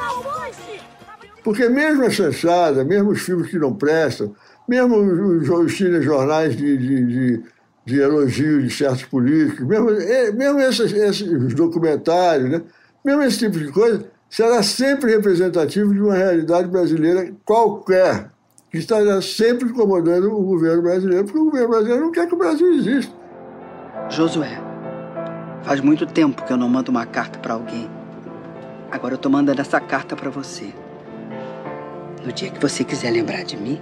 Porque 1.43 1.69
mesmo 1.69 2.03
a 2.03 2.09
chanchada, 2.09 2.83
mesmo 2.83 3.11
os 3.11 3.21
filmes 3.21 3.51
que 3.51 3.59
não 3.59 3.73
prestam, 3.73 4.35
mesmo 4.67 4.97
os, 4.97 5.47
os 5.47 6.03
jornais 6.03 6.57
de, 6.57 6.75
de, 6.75 7.05
de, 7.05 7.43
de 7.85 7.99
elogio 7.99 8.63
de 8.63 8.69
certos 8.71 9.03
políticos, 9.03 9.65
mesmo, 9.65 9.91
é, 9.91 10.31
mesmo 10.31 10.59
esses, 10.59 10.91
esses 10.91 11.53
documentários, 11.53 12.49
né? 12.49 12.61
mesmo 13.03 13.21
esse 13.21 13.37
tipo 13.37 13.59
de 13.59 13.71
coisa, 13.71 14.03
será 14.27 14.63
sempre 14.63 15.11
representativo 15.11 15.93
de 15.93 16.01
uma 16.01 16.15
realidade 16.15 16.67
brasileira 16.67 17.31
qualquer 17.45 18.31
que 18.75 18.81
está 18.81 19.21
sempre 19.21 19.69
incomodando 19.69 20.35
o 20.35 20.41
governo 20.41 20.81
brasileiro, 20.81 21.23
porque 21.23 21.39
o 21.39 21.45
governo 21.45 21.69
brasileiro 21.69 22.01
não 22.03 22.11
quer 22.11 22.27
que 22.27 22.35
o 22.35 22.37
Brasil 22.37 22.73
exista. 22.73 23.13
Josué, 24.09 24.59
faz 25.63 25.79
muito 25.79 26.05
tempo 26.05 26.43
que 26.43 26.51
eu 26.51 26.57
não 26.57 26.67
mando 26.67 26.91
uma 26.91 27.05
carta 27.05 27.39
para 27.39 27.53
alguém. 27.53 27.89
Agora 28.91 29.13
eu 29.13 29.17
tô 29.17 29.29
mandando 29.29 29.61
essa 29.61 29.79
carta 29.79 30.13
para 30.13 30.29
você. 30.29 30.73
No 32.25 32.33
dia 32.33 32.49
que 32.49 32.59
você 32.59 32.83
quiser 32.83 33.11
lembrar 33.11 33.45
de 33.45 33.55
mim, 33.55 33.79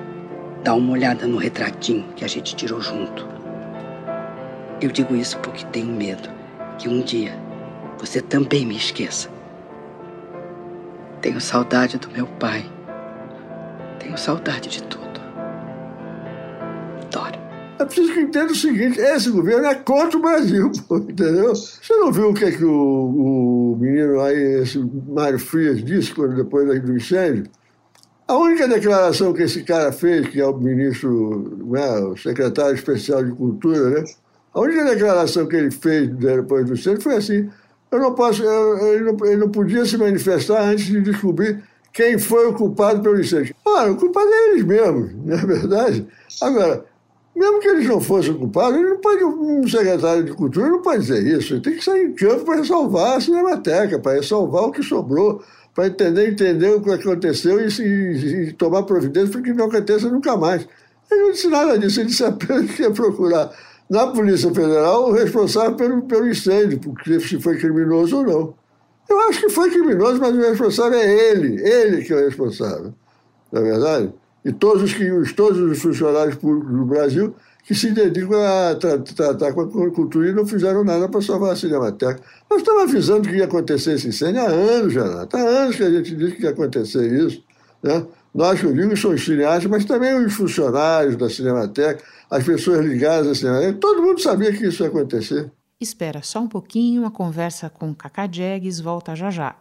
dá 0.63 0.75
uma 0.75 0.93
olhada 0.93 1.25
no 1.25 1.37
retratinho 1.37 2.05
que 2.15 2.23
a 2.23 2.27
gente 2.27 2.55
tirou 2.55 2.79
junto. 2.79 3.27
Eu 4.79 4.91
digo 4.91 5.15
isso 5.15 5.39
porque 5.39 5.65
tenho 5.65 5.87
medo 5.87 6.29
que 6.77 6.87
um 6.87 7.01
dia 7.01 7.33
você 7.97 8.21
também 8.21 8.63
me 8.63 8.77
esqueça. 8.77 9.27
Tenho 11.19 11.41
saudade 11.41 11.97
do 11.97 12.11
meu 12.11 12.27
pai. 12.27 12.63
Tenho 14.03 14.17
saudade 14.17 14.67
de 14.67 14.83
tudo. 14.83 15.21
Dora. 17.09 17.39
É 17.79 17.85
preciso 17.85 18.13
que 18.13 18.19
entenda 18.19 18.51
o 18.51 18.55
seguinte: 18.55 18.99
esse 18.99 19.29
governo 19.29 19.65
é 19.65 19.75
contra 19.75 20.17
o 20.17 20.21
Brasil, 20.21 20.69
pô, 20.89 20.97
entendeu? 20.97 21.55
Você 21.55 21.95
não 21.95 22.11
viu 22.11 22.29
o 22.29 22.33
que, 22.33 22.43
é 22.43 22.51
que 22.51 22.65
o, 22.65 23.73
o 23.73 23.77
menino 23.79 24.19
aí, 24.19 24.61
esse 24.61 24.77
Mário 25.07 25.39
Frias, 25.39 25.81
disse 25.81 26.13
quando, 26.13 26.35
depois 26.35 26.67
do 26.81 26.97
incêndio? 26.97 27.45
A 28.27 28.35
única 28.35 28.67
declaração 28.67 29.33
que 29.33 29.43
esse 29.43 29.63
cara 29.63 29.91
fez, 29.93 30.27
que 30.27 30.41
é 30.41 30.45
o 30.45 30.57
ministro, 30.57 31.57
né, 31.65 31.99
o 31.99 32.17
secretário 32.17 32.75
especial 32.75 33.23
de 33.23 33.31
Cultura, 33.31 33.89
né? 33.89 34.03
A 34.53 34.59
única 34.59 34.83
declaração 34.83 35.47
que 35.47 35.55
ele 35.55 35.71
fez 35.71 36.09
depois 36.09 36.65
do 36.65 36.73
incêndio 36.73 37.01
foi 37.01 37.15
assim: 37.15 37.49
eu 37.89 37.99
não 37.99 38.13
posso, 38.13 38.43
eu, 38.43 38.95
ele, 38.95 39.03
não, 39.11 39.25
ele 39.25 39.37
não 39.37 39.49
podia 39.49 39.85
se 39.85 39.97
manifestar 39.97 40.61
antes 40.61 40.87
de 40.87 40.99
descobrir 40.99 41.63
quem 41.93 42.17
foi 42.17 42.47
o 42.47 42.53
culpado 42.53 43.01
pelo 43.01 43.19
incêndio. 43.19 43.55
Ora, 43.63 43.91
o 43.91 43.95
culpado 43.95 44.27
é 44.27 44.49
eles 44.49 44.63
mesmos, 44.63 45.11
não 45.23 45.37
é 45.37 45.45
verdade? 45.45 46.07
Agora, 46.41 46.83
mesmo 47.35 47.59
que 47.59 47.67
eles 47.67 47.87
não 47.87 48.01
fossem 48.01 48.33
culpados, 48.33 48.79
ele 48.79 48.89
não 48.89 48.97
pode, 48.97 49.23
um 49.23 49.67
secretário 49.67 50.23
de 50.23 50.33
cultura 50.33 50.69
não 50.69 50.81
pode 50.81 51.01
dizer 51.01 51.25
isso. 51.25 51.53
Ele 51.53 51.61
tem 51.61 51.75
que 51.75 51.83
sair 51.83 52.05
em 52.05 52.13
campo 52.13 52.45
para 52.45 52.63
salvar 52.63 53.17
a 53.17 53.21
Cinemateca, 53.21 53.99
para 53.99 54.21
salvar 54.21 54.63
o 54.63 54.71
que 54.71 54.83
sobrou, 54.83 55.43
para 55.73 55.87
entender, 55.87 56.29
entender 56.29 56.69
o 56.69 56.81
que 56.81 56.91
aconteceu 56.91 57.59
e, 57.59 57.67
e, 57.81 58.49
e 58.49 58.53
tomar 58.53 58.83
providência 58.83 59.31
para 59.31 59.41
que 59.41 59.53
não 59.53 59.65
aconteça 59.65 60.09
nunca 60.09 60.35
mais. 60.37 60.67
Ele 61.11 61.21
não 61.21 61.31
disse 61.31 61.47
nada 61.47 61.77
disso, 61.77 61.99
ele 61.99 62.09
disse 62.09 62.23
apenas 62.23 62.71
que 62.71 62.83
ia 62.83 62.91
procurar 62.91 63.51
na 63.89 64.07
Polícia 64.07 64.53
Federal 64.53 65.09
o 65.09 65.11
responsável 65.11 65.75
pelo, 65.75 66.01
pelo 66.03 66.27
incêndio, 66.27 66.79
porque 66.79 67.19
se 67.19 67.39
foi 67.39 67.57
criminoso 67.57 68.17
ou 68.17 68.23
não. 68.23 68.62
Eu 69.09 69.19
acho 69.21 69.41
que 69.41 69.49
foi 69.49 69.69
criminoso, 69.69 70.19
mas 70.19 70.35
o 70.35 70.39
responsável 70.39 70.99
é 70.99 71.31
ele, 71.31 71.61
ele 71.61 72.03
que 72.03 72.13
é 72.13 72.15
o 72.15 72.25
responsável, 72.25 72.93
não 73.51 73.61
é 73.61 73.63
verdade? 73.63 74.13
E 74.45 74.51
todos 74.51 74.83
os, 74.83 74.93
que, 74.93 75.33
todos 75.33 75.59
os 75.59 75.81
funcionários 75.81 76.35
públicos 76.35 76.71
do 76.71 76.85
Brasil 76.85 77.35
que 77.65 77.73
se 77.73 77.91
dedicam 77.91 78.41
a 78.41 78.75
tratar 78.75 79.35
tra 79.35 79.53
com 79.53 79.61
a 79.61 79.91
cultura 79.91 80.29
e 80.29 80.33
não 80.33 80.45
fizeram 80.45 80.83
nada 80.83 81.07
para 81.07 81.21
salvar 81.21 81.53
a 81.53 81.55
Cinemateca. 81.55 82.21
Nós 82.49 82.59
estamos 82.59 82.83
avisando 82.83 83.27
que 83.27 83.37
ia 83.37 83.45
acontecer 83.45 83.93
esse 83.93 84.09
incêndio 84.09 84.41
há 84.41 84.47
anos, 84.47 84.93
já. 84.93 85.27
Há 85.31 85.37
anos 85.37 85.75
que 85.77 85.83
a 85.83 85.89
gente 85.89 86.13
disse 86.13 86.35
que 86.35 86.43
ia 86.43 86.49
acontecer 86.49 87.09
isso. 87.25 87.41
Né? 87.81 88.05
Nós, 88.35 88.59
que 88.59 88.65
eu 88.65 88.73
digo, 88.73 88.97
somos 88.97 89.23
cineastas, 89.23 89.69
mas 89.71 89.85
também 89.85 90.13
os 90.13 90.33
funcionários 90.33 91.15
da 91.15 91.29
Cinemateca, 91.29 92.03
as 92.29 92.43
pessoas 92.43 92.85
ligadas 92.85 93.27
à 93.27 93.35
Cinemateca, 93.35 93.77
todo 93.79 94.01
mundo 94.01 94.21
sabia 94.21 94.51
que 94.51 94.67
isso 94.67 94.83
ia 94.83 94.89
acontecer. 94.89 95.49
Espera 95.83 96.23
só 96.23 96.39
um 96.39 96.47
pouquinho, 96.47 97.05
a 97.05 97.11
conversa 97.11 97.69
com 97.69 97.93
Cacá 97.93 98.25
Jegues 98.31 98.79
volta 98.79 99.13
já 99.17 99.29
já. 99.29 99.53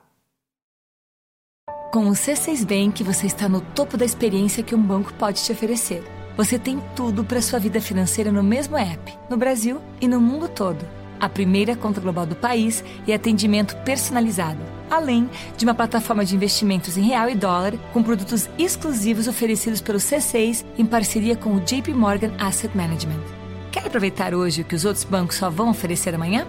Com 1.93 2.07
o 2.09 2.13
C6 2.13 2.65
Bank, 2.65 3.03
você 3.03 3.27
está 3.27 3.49
no 3.49 3.61
topo 3.61 3.97
da 3.97 4.05
experiência 4.05 4.63
que 4.63 4.73
um 4.73 4.81
banco 4.81 5.13
pode 5.15 5.43
te 5.43 5.51
oferecer. 5.51 6.05
Você 6.37 6.61
tem 6.61 6.81
tudo 6.95 7.25
para 7.25 7.43
sua 7.43 7.59
vida 7.59 7.81
financeira 7.81 8.31
no 8.31 8.41
mesmo 8.41 8.77
app, 8.79 9.19
no 9.29 9.37
Brasil 9.37 9.81
e 10.01 10.07
no 10.07 10.21
mundo 10.21 10.49
todo. 10.49 10.87
A 11.19 11.29
primeira 11.29 11.75
conta 11.75 12.01
global 12.01 12.25
do 12.25 12.37
país 12.37 12.85
e 13.05 13.13
atendimento 13.13 13.77
personalizado, 13.79 14.61
além 14.89 15.29
de 15.57 15.65
uma 15.65 15.75
plataforma 15.75 16.25
de 16.25 16.37
investimentos 16.37 16.97
em 16.97 17.03
real 17.03 17.29
e 17.29 17.35
dólar 17.35 17.77
com 17.93 18.01
produtos 18.01 18.49
exclusivos 18.57 19.27
oferecidos 19.27 19.81
pelo 19.81 19.99
C6 19.99 20.65
em 20.79 20.87
parceria 20.87 21.35
com 21.35 21.57
o 21.57 21.61
JP 21.61 21.93
Morgan 21.93 22.33
Asset 22.39 22.77
Management. 22.77 23.42
Quer 23.83 23.89
aproveitar 23.89 24.33
hoje 24.33 24.63
o 24.63 24.65
que 24.65 24.77
os 24.77 24.85
outros 24.85 25.03
bancos 25.03 25.37
só 25.37 25.51
vão 25.51 25.69
oferecer 25.69 26.15
amanhã? 26.15 26.47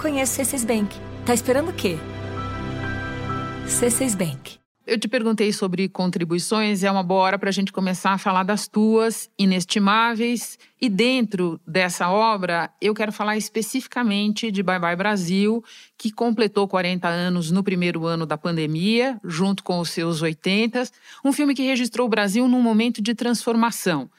Conheça 0.00 0.42
o 0.42 0.44
C6 0.44 0.66
Bank. 0.66 0.96
Tá 1.24 1.32
esperando 1.32 1.68
o 1.68 1.72
quê? 1.72 1.96
C6 3.68 4.16
Bank. 4.16 4.58
Eu 4.84 4.98
te 4.98 5.06
perguntei 5.06 5.52
sobre 5.52 5.88
contribuições 5.88 6.82
é 6.82 6.90
uma 6.90 7.04
boa 7.04 7.22
hora 7.22 7.38
para 7.38 7.50
a 7.50 7.52
gente 7.52 7.72
começar 7.72 8.10
a 8.10 8.18
falar 8.18 8.42
das 8.42 8.66
tuas 8.66 9.30
inestimáveis. 9.38 10.58
E 10.80 10.88
dentro 10.88 11.60
dessa 11.64 12.10
obra, 12.10 12.68
eu 12.80 12.92
quero 12.92 13.12
falar 13.12 13.36
especificamente 13.36 14.50
de 14.50 14.60
Bye 14.60 14.80
Bye 14.80 14.96
Brasil, 14.96 15.62
que 15.96 16.10
completou 16.10 16.66
40 16.66 17.06
anos 17.06 17.52
no 17.52 17.62
primeiro 17.62 18.06
ano 18.06 18.26
da 18.26 18.36
pandemia, 18.36 19.20
junto 19.22 19.62
com 19.62 19.78
os 19.78 19.90
seus 19.90 20.20
80. 20.20 20.82
Um 21.24 21.32
filme 21.32 21.54
que 21.54 21.62
registrou 21.62 22.08
o 22.08 22.10
Brasil 22.10 22.48
num 22.48 22.60
momento 22.60 23.00
de 23.00 23.14
transformação 23.14 24.10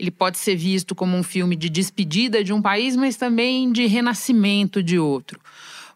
Ele 0.00 0.10
pode 0.10 0.38
ser 0.38 0.56
visto 0.56 0.94
como 0.94 1.14
um 1.14 1.22
filme 1.22 1.54
de 1.54 1.68
despedida 1.68 2.42
de 2.42 2.54
um 2.54 2.62
país, 2.62 2.96
mas 2.96 3.18
também 3.18 3.70
de 3.70 3.86
renascimento 3.86 4.82
de 4.82 4.98
outro. 4.98 5.38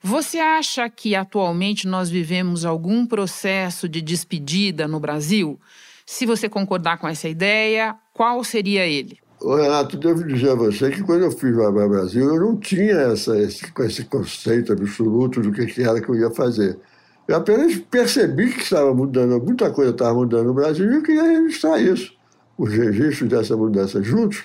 Você 0.02 0.38
acha 0.38 0.90
que 0.90 1.14
atualmente 1.14 1.88
nós 1.88 2.11
vivemos 2.11 2.66
algum 2.66 3.06
processo 3.06 3.88
de 3.88 4.02
despedida 4.02 4.87
no 4.87 5.00
Brasil? 5.00 5.58
Se 6.04 6.26
você 6.26 6.50
concordar 6.50 6.99
com 6.99 7.08
essa 7.08 7.30
ideia, 7.30 7.96
qual 8.12 8.44
seria 8.44 8.87
ele? 8.87 9.18
Ô, 9.40 9.56
Renato, 9.56 9.96
devo 9.96 10.23
dizer 10.26 10.50
a 10.50 10.54
você 10.54 10.90
que 10.90 11.02
quando 11.02 11.23
eu 11.23 11.30
fiz 11.30 11.56
o 11.56 11.88
Brasil, 11.88 12.28
eu 12.28 12.40
não 12.40 12.58
tinha 12.58 12.92
essa, 12.92 13.38
esse, 13.38 13.64
esse 13.80 14.04
conceito 14.04 14.75
absoluto 14.75 15.40
do 15.40 15.50
que 15.50 15.82
era 15.82 15.99
que 15.99 16.11
eu 16.11 16.14
ia 16.14 16.30
fazer. 16.30 16.78
Eu 17.26 17.37
apenas 17.37 17.75
percebi 17.76 18.52
que 18.52 18.61
estava 18.61 18.92
mudando, 18.92 19.42
muita 19.42 19.70
coisa 19.70 19.92
estava 19.92 20.12
mudando 20.12 20.49
no 20.49 20.54
Brasil 20.54 20.92
e 20.92 20.96
eu 20.96 21.02
queria 21.02 21.23
registrar 21.23 21.80
isso. 21.80 22.13
Os 22.56 22.73
registros 22.73 23.28
dessa 23.28 23.56
mudança 23.56 24.02
juntos 24.02 24.44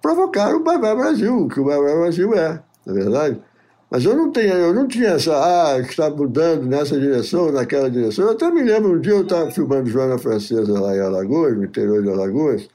provocaram 0.00 0.58
o 0.58 0.62
Bye 0.62 0.78
Brasil, 0.78 1.48
que 1.48 1.60
o 1.60 1.64
Bye 1.64 1.80
Brasil 1.80 2.34
é, 2.34 2.62
na 2.86 2.92
é 2.92 2.94
verdade. 2.94 3.42
Mas 3.90 4.04
eu 4.04 4.16
não, 4.16 4.32
tenho, 4.32 4.54
eu 4.54 4.72
não 4.72 4.88
tinha 4.88 5.10
essa, 5.10 5.32
ah, 5.34 5.78
está 5.78 6.08
mudando 6.08 6.64
nessa 6.64 6.98
direção, 6.98 7.52
naquela 7.52 7.90
direção. 7.90 8.24
Eu 8.24 8.30
até 8.30 8.50
me 8.50 8.62
lembro, 8.62 8.92
um 8.92 9.00
dia 9.00 9.12
eu 9.12 9.22
estava 9.22 9.50
filmando 9.50 9.90
Joana 9.90 10.16
Francesa 10.16 10.80
lá 10.80 10.96
em 10.96 11.00
Alagoas, 11.00 11.56
no 11.56 11.64
interior 11.64 12.02
de 12.02 12.08
Alagoas, 12.08 12.68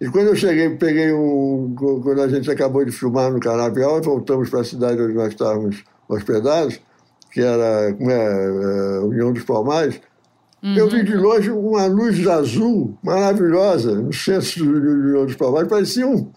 e 0.00 0.08
quando 0.08 0.28
eu 0.28 0.36
cheguei, 0.36 0.68
peguei 0.76 1.12
um. 1.12 1.74
Quando 1.74 2.20
a 2.20 2.28
gente 2.28 2.50
acabou 2.50 2.84
de 2.84 2.92
filmar 2.92 3.30
no 3.30 3.40
Canavial, 3.40 4.00
voltamos 4.02 4.50
para 4.50 4.60
a 4.60 4.64
cidade 4.64 5.00
onde 5.00 5.14
nós 5.14 5.28
estávamos 5.28 5.84
hospedados, 6.06 6.78
que 7.30 7.40
era 7.40 7.88
é, 7.88 7.96
é, 7.98 8.98
União 9.00 9.32
dos 9.32 9.42
Palmares, 9.44 9.98
uhum. 10.66 10.76
eu 10.76 10.88
vi 10.88 11.04
de 11.04 11.14
longe 11.14 11.50
uma 11.50 11.86
luz 11.86 12.26
azul 12.26 12.98
maravilhosa 13.02 13.94
no 13.94 14.12
centro 14.12 14.64
do 14.64 14.90
União 14.90 15.26
dos 15.26 15.36
Palmares, 15.36 15.68
parecia 15.68 16.06
um 16.06 16.30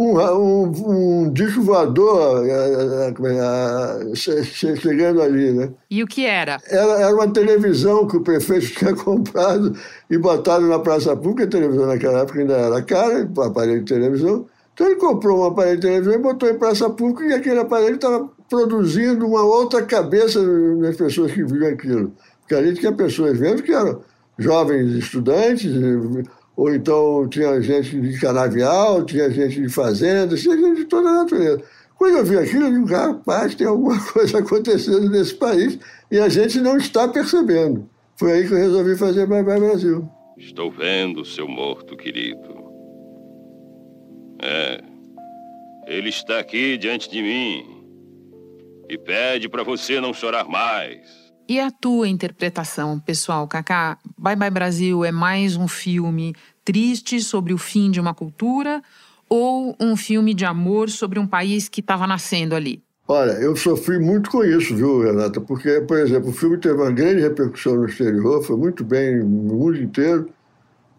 um, 0.00 0.18
um, 0.18 1.24
um 1.26 1.32
disco 1.32 1.60
voador 1.60 2.46
é, 2.46 3.10
é, 3.10 4.44
chegando 4.44 5.20
ali, 5.20 5.52
né? 5.52 5.70
E 5.90 6.02
o 6.02 6.06
que 6.06 6.24
era? 6.24 6.58
era? 6.68 6.92
Era 7.02 7.14
uma 7.14 7.30
televisão 7.30 8.06
que 8.06 8.16
o 8.16 8.22
prefeito 8.22 8.66
tinha 8.72 8.94
comprado 8.94 9.76
e 10.08 10.16
botado 10.16 10.66
na 10.66 10.78
praça 10.78 11.14
pública. 11.14 11.44
A 11.44 11.48
televisão 11.48 11.86
naquela 11.86 12.20
época 12.20 12.40
ainda 12.40 12.54
era 12.54 12.82
cara, 12.82 13.28
aparelho 13.44 13.84
de 13.84 13.92
televisão. 13.92 14.46
Então 14.72 14.86
ele 14.86 14.96
comprou 14.96 15.40
um 15.40 15.44
aparelho 15.44 15.76
de 15.76 15.86
televisão 15.86 16.14
e 16.14 16.18
botou 16.18 16.48
em 16.48 16.58
praça 16.58 16.88
pública 16.88 17.24
e 17.24 17.34
aquele 17.34 17.58
aparelho 17.58 17.96
estava 17.96 18.26
produzindo 18.48 19.26
uma 19.26 19.42
outra 19.42 19.82
cabeça 19.82 20.40
nas 20.42 20.96
pessoas 20.96 21.30
que 21.32 21.44
viam 21.44 21.68
aquilo. 21.68 22.12
Porque 22.50 22.64
ali 22.64 22.74
tinha 22.74 22.90
pessoas 22.90 23.38
vendo 23.38 23.62
que 23.62 23.72
eram 23.72 24.02
jovens 24.36 24.90
estudantes, 24.96 25.70
ou 26.56 26.74
então 26.74 27.28
tinha 27.28 27.62
gente 27.62 28.00
de 28.00 28.18
canavial, 28.18 29.04
tinha 29.04 29.30
gente 29.30 29.62
de 29.62 29.68
fazenda, 29.68 30.34
tinha 30.34 30.56
gente 30.56 30.78
de 30.78 30.84
toda 30.86 31.10
a 31.10 31.22
natureza. 31.22 31.62
Quando 31.96 32.18
eu 32.18 32.24
vi 32.24 32.36
aquilo, 32.36 32.64
eu 32.64 32.72
digo, 32.72 32.86
rapaz, 32.86 33.54
tem 33.54 33.68
alguma 33.68 34.02
coisa 34.12 34.40
acontecendo 34.40 35.08
nesse 35.08 35.32
país 35.32 35.78
e 36.10 36.18
a 36.18 36.28
gente 36.28 36.58
não 36.58 36.76
está 36.76 37.06
percebendo. 37.06 37.88
Foi 38.16 38.32
aí 38.32 38.48
que 38.48 38.52
eu 38.52 38.58
resolvi 38.58 38.96
fazer 38.96 39.28
Bye 39.28 39.44
Bye 39.44 39.60
Brasil. 39.60 40.10
Estou 40.36 40.72
vendo 40.72 41.24
seu 41.24 41.46
morto 41.46 41.96
querido. 41.96 42.64
É, 44.42 44.82
ele 45.86 46.08
está 46.08 46.40
aqui 46.40 46.76
diante 46.76 47.08
de 47.08 47.22
mim 47.22 47.64
e 48.88 48.98
pede 48.98 49.48
para 49.48 49.62
você 49.62 50.00
não 50.00 50.12
chorar 50.12 50.48
mais. 50.48 51.19
E 51.50 51.58
a 51.58 51.68
tua 51.68 52.06
interpretação, 52.06 53.00
pessoal, 53.00 53.48
Kaká? 53.48 53.98
Bye 54.16 54.36
Bye 54.36 54.52
Brasil 54.52 55.04
é 55.04 55.10
mais 55.10 55.56
um 55.56 55.66
filme 55.66 56.32
triste 56.64 57.20
sobre 57.20 57.52
o 57.52 57.58
fim 57.58 57.90
de 57.90 57.98
uma 57.98 58.14
cultura 58.14 58.80
ou 59.28 59.74
um 59.80 59.96
filme 59.96 60.32
de 60.32 60.44
amor 60.44 60.88
sobre 60.88 61.18
um 61.18 61.26
país 61.26 61.68
que 61.68 61.80
estava 61.80 62.06
nascendo 62.06 62.54
ali? 62.54 62.80
Olha, 63.08 63.32
eu 63.32 63.56
sofri 63.56 63.98
muito 63.98 64.30
com 64.30 64.44
isso, 64.44 64.76
viu, 64.76 65.00
Renata? 65.02 65.40
Porque, 65.40 65.80
por 65.80 65.98
exemplo, 65.98 66.30
o 66.30 66.32
filme 66.32 66.56
teve 66.56 66.76
uma 66.76 66.92
grande 66.92 67.20
repercussão 67.22 67.74
no 67.74 67.86
exterior, 67.86 68.44
foi 68.44 68.56
muito 68.56 68.84
bem 68.84 69.18
no 69.18 69.26
mundo 69.56 69.82
inteiro, 69.82 70.30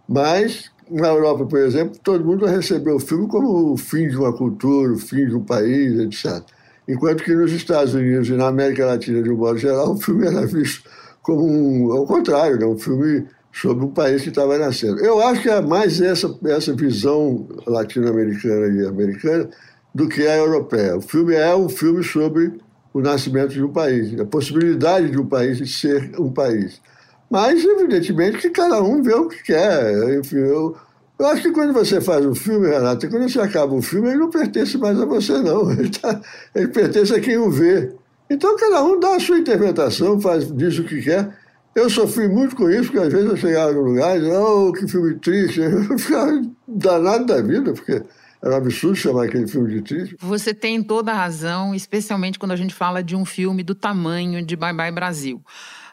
mas 0.05 0.69
na 0.89 1.07
Europa, 1.07 1.45
por 1.45 1.59
exemplo, 1.59 1.97
todo 2.03 2.25
mundo 2.25 2.45
recebeu 2.45 2.97
o 2.97 2.99
filme 2.99 3.25
como 3.29 3.71
o 3.71 3.77
fim 3.77 4.09
de 4.09 4.17
uma 4.17 4.33
cultura, 4.33 4.91
o 4.91 4.97
fim 4.97 5.29
de 5.29 5.33
um 5.33 5.45
país, 5.45 5.97
etc. 5.97 6.43
Enquanto 6.91 7.23
que 7.23 7.33
nos 7.33 7.53
Estados 7.53 7.93
Unidos 7.93 8.27
e 8.27 8.33
na 8.33 8.47
América 8.47 8.85
Latina, 8.85 9.23
de 9.23 9.29
um 9.29 9.37
modo 9.37 9.57
geral, 9.57 9.93
o 9.93 9.97
filme 9.97 10.27
era 10.27 10.45
visto 10.45 10.89
como 11.21 11.45
um, 11.45 11.91
ao 11.93 12.05
contrário, 12.05 12.59
né? 12.59 12.65
um 12.65 12.77
filme 12.77 13.25
sobre 13.53 13.85
um 13.85 13.91
país 13.91 14.21
que 14.23 14.29
estava 14.29 14.57
nascendo. 14.57 14.99
Eu 14.99 15.21
acho 15.21 15.41
que 15.41 15.49
é 15.49 15.61
mais 15.61 16.01
essa, 16.01 16.33
essa 16.45 16.73
visão 16.73 17.47
latino-americana 17.65 18.67
e 18.67 18.85
americana 18.85 19.49
do 19.95 20.09
que 20.09 20.27
a 20.27 20.35
europeia. 20.35 20.97
O 20.97 21.01
filme 21.01 21.33
é 21.33 21.55
um 21.55 21.69
filme 21.69 22.03
sobre 22.03 22.59
o 22.93 22.99
nascimento 22.99 23.53
de 23.53 23.63
um 23.63 23.71
país, 23.71 24.19
a 24.19 24.25
possibilidade 24.25 25.11
de 25.11 25.17
um 25.17 25.25
país 25.25 25.79
ser 25.79 26.11
um 26.19 26.29
país. 26.31 26.81
Mas, 27.29 27.63
evidentemente, 27.63 28.37
que 28.39 28.49
cada 28.49 28.81
um 28.83 29.01
vê 29.01 29.13
o 29.13 29.29
que 29.29 29.41
quer. 29.43 30.19
Enfim, 30.19 30.39
eu, 30.39 30.75
eu 31.21 31.27
acho 31.27 31.43
que 31.43 31.51
quando 31.51 31.71
você 31.71 32.01
faz 32.01 32.25
um 32.25 32.33
filme, 32.33 32.67
Renato, 32.67 33.07
quando 33.07 33.29
você 33.29 33.39
acaba 33.39 33.75
um 33.75 33.81
filme, 33.81 34.09
ele 34.09 34.17
não 34.17 34.31
pertence 34.31 34.75
mais 34.75 34.99
a 34.99 35.05
você, 35.05 35.33
não. 35.33 35.69
Ele, 35.71 35.89
tá, 35.89 36.19
ele 36.55 36.67
pertence 36.69 37.13
a 37.13 37.19
quem 37.19 37.37
o 37.37 37.51
vê. 37.51 37.93
Então, 38.27 38.57
cada 38.57 38.83
um 38.83 38.99
dá 38.99 39.17
a 39.17 39.19
sua 39.19 39.37
interpretação, 39.37 40.19
faz, 40.19 40.51
diz 40.51 40.79
o 40.79 40.83
que 40.83 40.99
quer. 40.99 41.29
Eu 41.75 41.91
sofri 41.91 42.27
muito 42.27 42.55
com 42.55 42.67
isso, 42.71 42.85
porque 42.91 43.05
às 43.05 43.13
vezes 43.13 43.29
eu 43.29 43.37
chegava 43.37 43.71
no 43.71 43.81
lugar 43.81 44.17
e 44.17 44.21
dizia, 44.21 44.41
oh, 44.41 44.73
que 44.73 44.87
filme 44.87 45.13
triste. 45.19 45.61
Eu 45.61 45.99
ficava 45.99 46.41
danado 46.67 47.25
da 47.27 47.39
vida, 47.39 47.71
porque 47.71 48.01
era 48.43 48.55
um 48.55 48.57
absurdo 48.57 48.95
chamar 48.95 49.25
aquele 49.25 49.47
filme 49.47 49.75
de 49.75 49.81
triste. 49.83 50.17
Você 50.19 50.55
tem 50.55 50.81
toda 50.81 51.11
a 51.11 51.15
razão, 51.15 51.75
especialmente 51.75 52.39
quando 52.39 52.51
a 52.51 52.55
gente 52.55 52.73
fala 52.73 53.03
de 53.03 53.15
um 53.15 53.25
filme 53.25 53.61
do 53.61 53.75
tamanho 53.75 54.43
de 54.43 54.55
Bye 54.55 54.73
Bye 54.73 54.91
Brasil. 54.91 55.39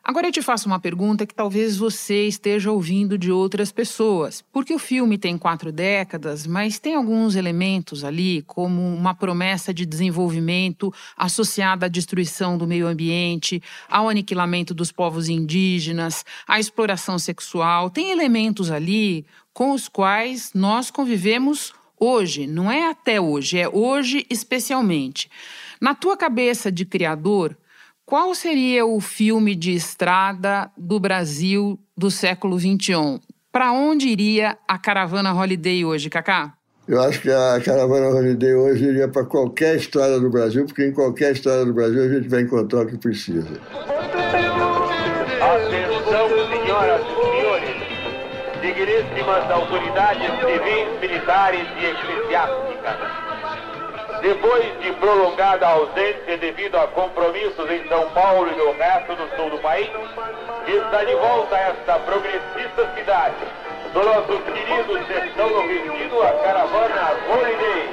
Agora 0.08 0.26
eu 0.26 0.32
te 0.32 0.40
faço 0.40 0.66
uma 0.66 0.80
pergunta 0.80 1.26
que 1.26 1.34
talvez 1.34 1.76
você 1.76 2.26
esteja 2.26 2.72
ouvindo 2.72 3.18
de 3.18 3.30
outras 3.30 3.70
pessoas. 3.70 4.42
Porque 4.50 4.72
o 4.72 4.78
filme 4.78 5.18
tem 5.18 5.36
quatro 5.36 5.70
décadas, 5.70 6.46
mas 6.46 6.78
tem 6.78 6.94
alguns 6.94 7.36
elementos 7.36 8.02
ali, 8.02 8.40
como 8.46 8.80
uma 8.80 9.14
promessa 9.14 9.74
de 9.74 9.84
desenvolvimento 9.84 10.90
associada 11.14 11.84
à 11.84 11.88
destruição 11.90 12.56
do 12.56 12.66
meio 12.66 12.86
ambiente, 12.86 13.62
ao 13.86 14.08
aniquilamento 14.08 14.72
dos 14.72 14.90
povos 14.90 15.28
indígenas, 15.28 16.24
à 16.46 16.58
exploração 16.58 17.18
sexual. 17.18 17.90
Tem 17.90 18.10
elementos 18.10 18.70
ali 18.70 19.26
com 19.52 19.72
os 19.72 19.88
quais 19.88 20.52
nós 20.54 20.90
convivemos 20.90 21.74
hoje, 22.00 22.46
não 22.46 22.70
é 22.70 22.88
até 22.88 23.20
hoje, 23.20 23.58
é 23.58 23.68
hoje 23.68 24.24
especialmente. 24.30 25.30
Na 25.78 25.94
tua 25.94 26.16
cabeça 26.16 26.72
de 26.72 26.86
criador, 26.86 27.54
qual 28.08 28.34
seria 28.34 28.86
o 28.86 29.02
filme 29.02 29.54
de 29.54 29.74
estrada 29.74 30.70
do 30.78 30.98
Brasil 30.98 31.78
do 31.94 32.10
século 32.10 32.58
XXI? 32.58 33.20
Para 33.52 33.70
onde 33.72 34.08
iria 34.08 34.56
a 34.66 34.78
caravana 34.78 35.34
Holiday 35.34 35.84
hoje, 35.84 36.08
Cacá? 36.08 36.54
Eu 36.88 37.02
acho 37.02 37.20
que 37.20 37.30
a 37.30 37.60
caravana 37.62 38.08
Holiday 38.08 38.54
hoje 38.54 38.86
iria 38.86 39.08
para 39.08 39.26
qualquer 39.26 39.76
estrada 39.76 40.18
do 40.18 40.30
Brasil, 40.30 40.64
porque 40.64 40.86
em 40.86 40.92
qualquer 40.92 41.32
estrada 41.32 41.66
do 41.66 41.74
Brasil 41.74 42.02
a 42.02 42.08
gente 42.08 42.28
vai 42.28 42.40
encontrar 42.40 42.80
o 42.80 42.86
que 42.86 42.96
precisa. 42.96 43.60
Atenção, 45.42 46.38
senhoras 46.48 47.02
e 47.02 47.14
senhores, 47.36 47.76
digníssimas 48.62 49.50
autoridades 49.50 50.30
civis, 50.40 50.98
militares 51.02 51.66
e 51.78 51.84
eclesiásticas. 51.84 53.37
Depois 54.28 54.62
de 54.82 54.92
prolongada 55.00 55.66
ausência 55.66 56.36
devido 56.36 56.76
a 56.76 56.86
compromissos 56.88 57.70
em 57.70 57.88
São 57.88 58.10
Paulo 58.10 58.46
e 58.52 58.56
no 58.58 58.72
resto 58.72 59.16
do 59.16 59.26
sul 59.34 59.48
do 59.48 59.58
país, 59.62 59.88
está 60.66 61.02
de 61.02 61.14
volta 61.14 61.56
esta 61.56 61.98
progressista 62.00 62.94
cidade 62.94 63.36
do 63.94 64.04
nosso 64.04 64.38
querido 64.42 65.06
Sertão 65.06 65.48
Nordestino, 65.48 66.20
a 66.20 66.32
caravana 66.44 67.16
Holiday, 67.26 67.88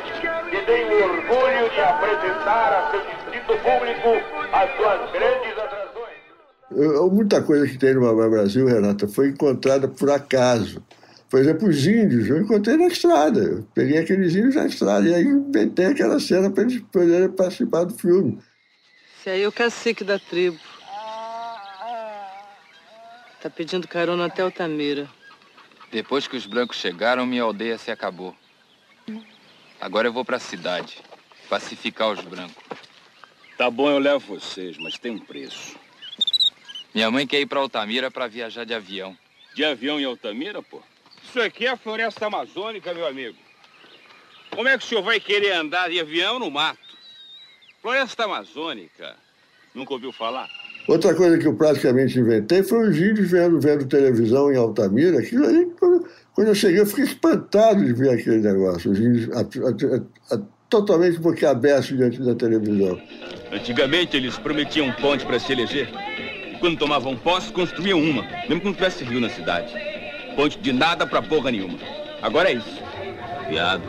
que 0.50 0.66
tem 0.66 0.84
o 0.84 1.04
orgulho 1.06 1.70
de 1.70 1.80
apresentar 1.80 2.74
a 2.74 2.92
seu 2.92 3.00
distrito 3.00 3.58
público 3.64 4.10
as 4.52 4.76
suas 4.76 5.12
grandes 5.12 5.58
atrações. 5.58 7.14
Muita 7.14 7.42
coisa 7.44 7.66
que 7.66 7.78
tem 7.78 7.94
no 7.94 8.30
Brasil, 8.30 8.68
Renata, 8.68 9.08
foi 9.08 9.30
encontrada 9.30 9.88
por 9.88 10.12
acaso. 10.12 10.84
Por 11.30 11.40
exemplo, 11.40 11.68
os 11.68 11.86
índios, 11.86 12.28
eu 12.28 12.42
encontrei 12.42 12.78
na 12.78 12.88
estrada. 12.88 13.40
Eu 13.40 13.64
peguei 13.74 13.98
aqueles 13.98 14.36
índios 14.36 14.56
na 14.56 14.66
estrada 14.66 15.08
e 15.08 15.14
aí 15.14 15.24
inventei 15.24 15.88
aquela 15.88 16.20
cena 16.20 16.50
para 16.50 16.64
eles 16.64 16.82
poderem 16.92 17.30
participar 17.30 17.84
do 17.84 17.94
filme. 17.94 18.40
Esse 19.20 19.30
aí 19.30 19.42
é 19.42 19.48
o 19.48 19.52
cacique 19.52 20.04
da 20.04 20.20
tribo. 20.20 20.60
Tá 23.42 23.50
pedindo 23.50 23.88
carona 23.88 24.26
até 24.26 24.42
Altamira. 24.42 25.10
Depois 25.92 26.28
que 26.28 26.36
os 26.36 26.46
brancos 26.46 26.78
chegaram, 26.78 27.26
minha 27.26 27.44
aldeia 27.44 27.78
se 27.78 27.92
acabou. 27.92 28.36
Agora 29.80 30.08
eu 30.08 30.14
vou 30.14 30.26
para 30.26 30.38
a 30.38 30.40
cidade, 30.40 31.02
pacificar 31.50 32.12
os 32.12 32.22
brancos. 32.22 32.64
Tá 33.58 33.70
bom, 33.70 33.90
eu 33.90 34.00
levo 34.00 34.36
vocês, 34.36 34.78
mas 34.78 34.98
tem 34.98 35.12
um 35.12 35.20
preço. 35.20 35.76
Minha 36.94 37.10
mãe 37.12 37.28
quer 37.28 37.40
ir 37.40 37.46
para 37.46 37.60
Altamira 37.60 38.10
para 38.10 38.28
viajar 38.28 38.64
de 38.64 38.74
avião. 38.74 39.18
De 39.54 39.64
avião 39.64 40.00
em 40.00 40.06
Altamira, 40.06 40.62
pô? 40.62 40.82
Isso 41.36 41.44
aqui 41.44 41.66
é 41.66 41.72
a 41.72 41.76
floresta 41.76 42.28
amazônica, 42.28 42.94
meu 42.94 43.06
amigo. 43.06 43.36
Como 44.52 44.70
é 44.70 44.78
que 44.78 44.86
o 44.86 44.88
senhor 44.88 45.02
vai 45.02 45.20
querer 45.20 45.52
andar 45.52 45.90
de 45.90 46.00
avião 46.00 46.40
no 46.40 46.50
mato? 46.50 46.80
Floresta 47.82 48.24
Amazônica. 48.24 49.18
Nunca 49.74 49.92
ouviu 49.92 50.14
falar? 50.14 50.48
Outra 50.88 51.14
coisa 51.14 51.38
que 51.38 51.46
eu 51.46 51.54
praticamente 51.54 52.18
inventei 52.18 52.64
foi 52.64 52.88
os 52.88 52.96
índios 52.96 53.30
vendo, 53.30 53.60
vendo 53.60 53.86
televisão 53.86 54.50
em 54.50 54.56
Altamira. 54.56 55.20
Aquilo 55.20 55.46
ali, 55.46 55.66
quando, 55.78 56.48
eu 56.48 56.56
cheguei, 56.56 56.80
eu 56.80 56.86
fiquei 56.86 57.04
espantado 57.04 57.84
de 57.84 57.92
ver 57.92 58.12
aquele 58.12 58.38
negócio. 58.38 58.92
Os 58.92 58.98
índios 58.98 59.30
a, 59.34 59.42
a, 59.42 60.36
a, 60.38 60.42
totalmente 60.70 61.20
boquiabertos 61.20 61.98
diante 61.98 62.22
da 62.22 62.34
televisão. 62.34 62.98
Antigamente, 63.52 64.16
eles 64.16 64.38
prometiam 64.38 64.90
ponte 64.94 65.26
para 65.26 65.38
se 65.38 65.52
eleger. 65.52 65.90
E 66.54 66.58
quando 66.60 66.80
tomavam 66.80 67.18
posse, 67.18 67.52
construíam 67.52 68.02
uma, 68.02 68.22
mesmo 68.48 68.62
que 68.62 68.66
não 68.68 68.74
tivesse 68.74 69.04
rio 69.04 69.20
na 69.20 69.30
cidade. 69.30 69.95
Ponte 70.36 70.60
de 70.60 70.74
nada 70.74 71.08
para 71.08 71.22
porra 71.22 71.52
nenhuma. 71.52 71.78
Agora 72.22 72.50
é 72.50 72.56
isso. 72.56 72.84
Viado. 73.50 73.84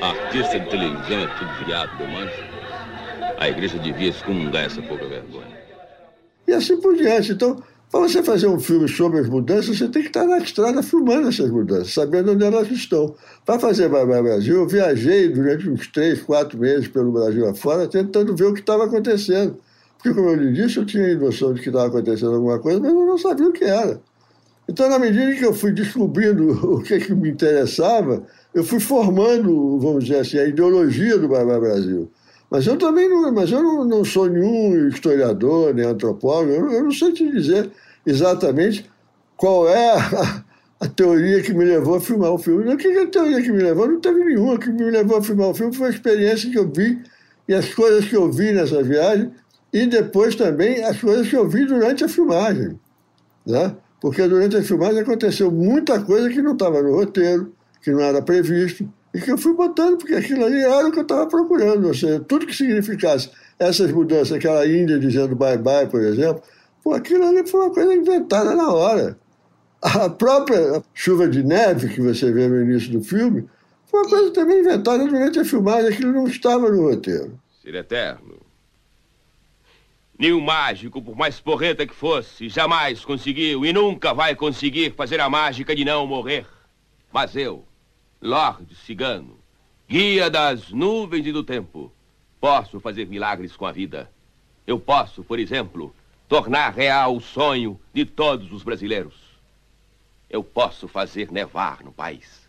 Artista 0.00 0.60
de 0.60 0.68
televisão 0.68 1.20
é 1.20 1.26
tudo 1.38 1.66
viado, 1.66 1.90
manjo. 1.98 2.56
A 3.38 3.48
igreja 3.48 3.78
devia 3.78 4.10
excomungar 4.10 4.64
essa 4.64 4.82
pouca 4.82 5.06
vergonha. 5.06 5.56
E 6.46 6.52
assim 6.52 6.80
por 6.80 6.94
diante. 6.96 7.32
Então, 7.32 7.62
para 7.90 8.00
você 8.00 8.22
fazer 8.22 8.48
um 8.48 8.58
filme 8.58 8.88
sobre 8.88 9.20
as 9.20 9.28
mudanças, 9.28 9.78
você 9.78 9.88
tem 9.88 10.02
que 10.02 10.08
estar 10.08 10.24
na 10.24 10.38
estrada 10.38 10.82
filmando 10.82 11.28
essas 11.28 11.50
mudanças, 11.50 11.94
sabendo 11.94 12.32
onde 12.32 12.44
elas 12.44 12.70
estão. 12.70 13.14
Para 13.44 13.58
fazer 13.58 13.88
Bye 13.88 14.04
Brasil, 14.06 14.56
eu 14.56 14.68
viajei 14.68 15.28
durante 15.28 15.68
uns 15.68 15.86
três, 15.86 16.20
quatro 16.20 16.58
meses 16.58 16.88
pelo 16.88 17.12
Brasil 17.12 17.48
afora, 17.48 17.86
tentando 17.86 18.34
ver 18.34 18.46
o 18.46 18.54
que 18.54 18.60
estava 18.60 18.84
acontecendo. 18.84 19.56
Porque, 19.96 20.12
como 20.12 20.30
eu 20.30 20.34
lhe 20.34 20.52
disse, 20.52 20.78
eu 20.78 20.84
tinha 20.84 21.14
noção 21.14 21.54
de 21.54 21.62
que 21.62 21.68
estava 21.68 21.86
acontecendo 21.86 22.34
alguma 22.34 22.58
coisa, 22.58 22.80
mas 22.80 22.90
eu 22.90 23.06
não 23.06 23.18
sabia 23.18 23.48
o 23.48 23.52
que 23.52 23.64
era. 23.64 24.00
Então, 24.68 24.88
na 24.88 24.98
medida 24.98 25.34
que 25.34 25.44
eu 25.44 25.54
fui 25.54 25.72
descobrindo 25.72 26.50
o 26.74 26.82
que, 26.82 26.98
que 26.98 27.14
me 27.14 27.30
interessava, 27.30 28.24
eu 28.52 28.64
fui 28.64 28.80
formando, 28.80 29.78
vamos 29.78 30.04
dizer 30.04 30.20
assim, 30.20 30.38
a 30.38 30.46
ideologia 30.46 31.18
do 31.18 31.28
Bye 31.28 31.44
Brasil. 31.44 32.10
Mas 32.50 32.66
eu 32.66 32.76
também 32.76 33.08
não, 33.08 33.32
mas 33.32 33.50
eu 33.50 33.62
não, 33.62 33.84
não 33.84 34.04
sou 34.04 34.28
nenhum 34.28 34.88
historiador, 34.88 35.74
nem 35.74 35.84
antropólogo, 35.84 36.52
eu, 36.52 36.70
eu, 36.70 36.84
não 36.84 36.92
sei 36.92 37.12
te 37.12 37.30
dizer 37.30 37.70
exatamente 38.04 38.88
qual 39.36 39.68
é 39.68 39.90
a, 39.90 40.44
a, 40.80 40.88
teoria 40.88 41.42
que 41.42 41.52
me 41.52 41.64
levou 41.64 41.96
a 41.96 42.00
filmar 42.00 42.30
o 42.32 42.38
filme. 42.38 42.72
O 42.72 42.76
que 42.76 42.86
é 42.86 43.02
a 43.02 43.06
teoria 43.06 43.42
que 43.42 43.50
me 43.50 43.62
levou? 43.62 43.88
Não 43.88 44.00
teve 44.00 44.24
nenhuma. 44.24 44.54
O 44.54 44.58
que 44.58 44.70
me 44.70 44.90
levou 44.90 45.18
a 45.18 45.22
filmar 45.22 45.48
o 45.48 45.54
filme 45.54 45.74
foi 45.74 45.88
a 45.88 45.90
experiência 45.90 46.50
que 46.50 46.58
eu 46.58 46.70
vi 46.70 47.02
e 47.48 47.54
as 47.54 47.74
coisas 47.74 48.04
que 48.04 48.16
eu 48.16 48.30
vi 48.30 48.52
nessa 48.52 48.82
viagem 48.82 49.32
e 49.72 49.86
depois 49.86 50.34
também 50.36 50.84
as 50.84 51.00
coisas 51.00 51.28
que 51.28 51.36
eu 51.36 51.48
vi 51.48 51.66
durante 51.66 52.04
a 52.04 52.08
filmagem. 52.08 52.78
Né? 53.44 53.76
Porque 54.00 54.26
durante 54.26 54.56
a 54.56 54.62
filmagem 54.62 55.00
aconteceu 55.00 55.50
muita 55.50 56.00
coisa 56.00 56.28
que 56.28 56.42
não 56.42 56.52
estava 56.52 56.82
no 56.82 56.94
roteiro, 56.94 57.52
que 57.82 57.90
não 57.90 58.00
era 58.00 58.20
previsto 58.20 58.88
e 59.14 59.20
que 59.20 59.30
eu 59.30 59.38
fui 59.38 59.54
botando, 59.54 59.96
porque 59.96 60.14
aquilo 60.14 60.44
ali 60.44 60.60
era 60.60 60.86
o 60.86 60.92
que 60.92 60.98
eu 60.98 61.02
estava 61.02 61.26
procurando. 61.26 61.86
Ou 61.86 61.94
seja, 61.94 62.20
tudo 62.20 62.46
que 62.46 62.54
significasse 62.54 63.30
essas 63.58 63.90
mudanças, 63.90 64.32
aquela 64.32 64.66
Índia 64.66 64.98
dizendo 64.98 65.34
bye-bye, 65.34 65.86
por 65.86 66.02
exemplo, 66.02 66.42
pô, 66.84 66.92
aquilo 66.92 67.26
ali 67.26 67.46
foi 67.46 67.60
uma 67.60 67.72
coisa 67.72 67.94
inventada 67.94 68.54
na 68.54 68.70
hora. 68.70 69.18
A 69.80 70.10
própria 70.10 70.82
chuva 70.92 71.28
de 71.28 71.42
neve 71.42 71.88
que 71.88 72.00
você 72.00 72.30
vê 72.30 72.48
no 72.48 72.60
início 72.60 72.92
do 72.92 73.02
filme 73.02 73.48
foi 73.86 74.00
uma 74.00 74.08
coisa 74.08 74.30
também 74.32 74.60
inventada 74.60 75.06
durante 75.06 75.38
a 75.38 75.44
filmagem, 75.44 75.88
aquilo 75.90 76.12
não 76.12 76.26
estava 76.26 76.70
no 76.70 76.90
roteiro. 76.90 77.38
Ser 77.62 77.74
eterno. 77.74 78.45
Nenhum 80.18 80.40
mágico, 80.40 81.02
por 81.02 81.14
mais 81.14 81.38
porreta 81.40 81.86
que 81.86 81.94
fosse, 81.94 82.48
jamais 82.48 83.04
conseguiu 83.04 83.66
e 83.66 83.72
nunca 83.72 84.14
vai 84.14 84.34
conseguir 84.34 84.94
fazer 84.94 85.20
a 85.20 85.28
mágica 85.28 85.76
de 85.76 85.84
não 85.84 86.06
morrer. 86.06 86.46
Mas 87.12 87.36
eu, 87.36 87.66
Lorde 88.20 88.74
Cigano, 88.74 89.38
guia 89.86 90.30
das 90.30 90.70
nuvens 90.70 91.26
e 91.26 91.32
do 91.32 91.44
tempo, 91.44 91.92
posso 92.40 92.80
fazer 92.80 93.06
milagres 93.06 93.54
com 93.54 93.66
a 93.66 93.72
vida. 93.72 94.10
Eu 94.66 94.80
posso, 94.80 95.22
por 95.22 95.38
exemplo, 95.38 95.94
tornar 96.26 96.70
real 96.70 97.14
o 97.14 97.20
sonho 97.20 97.78
de 97.92 98.06
todos 98.06 98.50
os 98.52 98.62
brasileiros. 98.62 99.14
Eu 100.30 100.42
posso 100.42 100.88
fazer 100.88 101.30
nevar 101.30 101.84
no 101.84 101.92
país. 101.92 102.46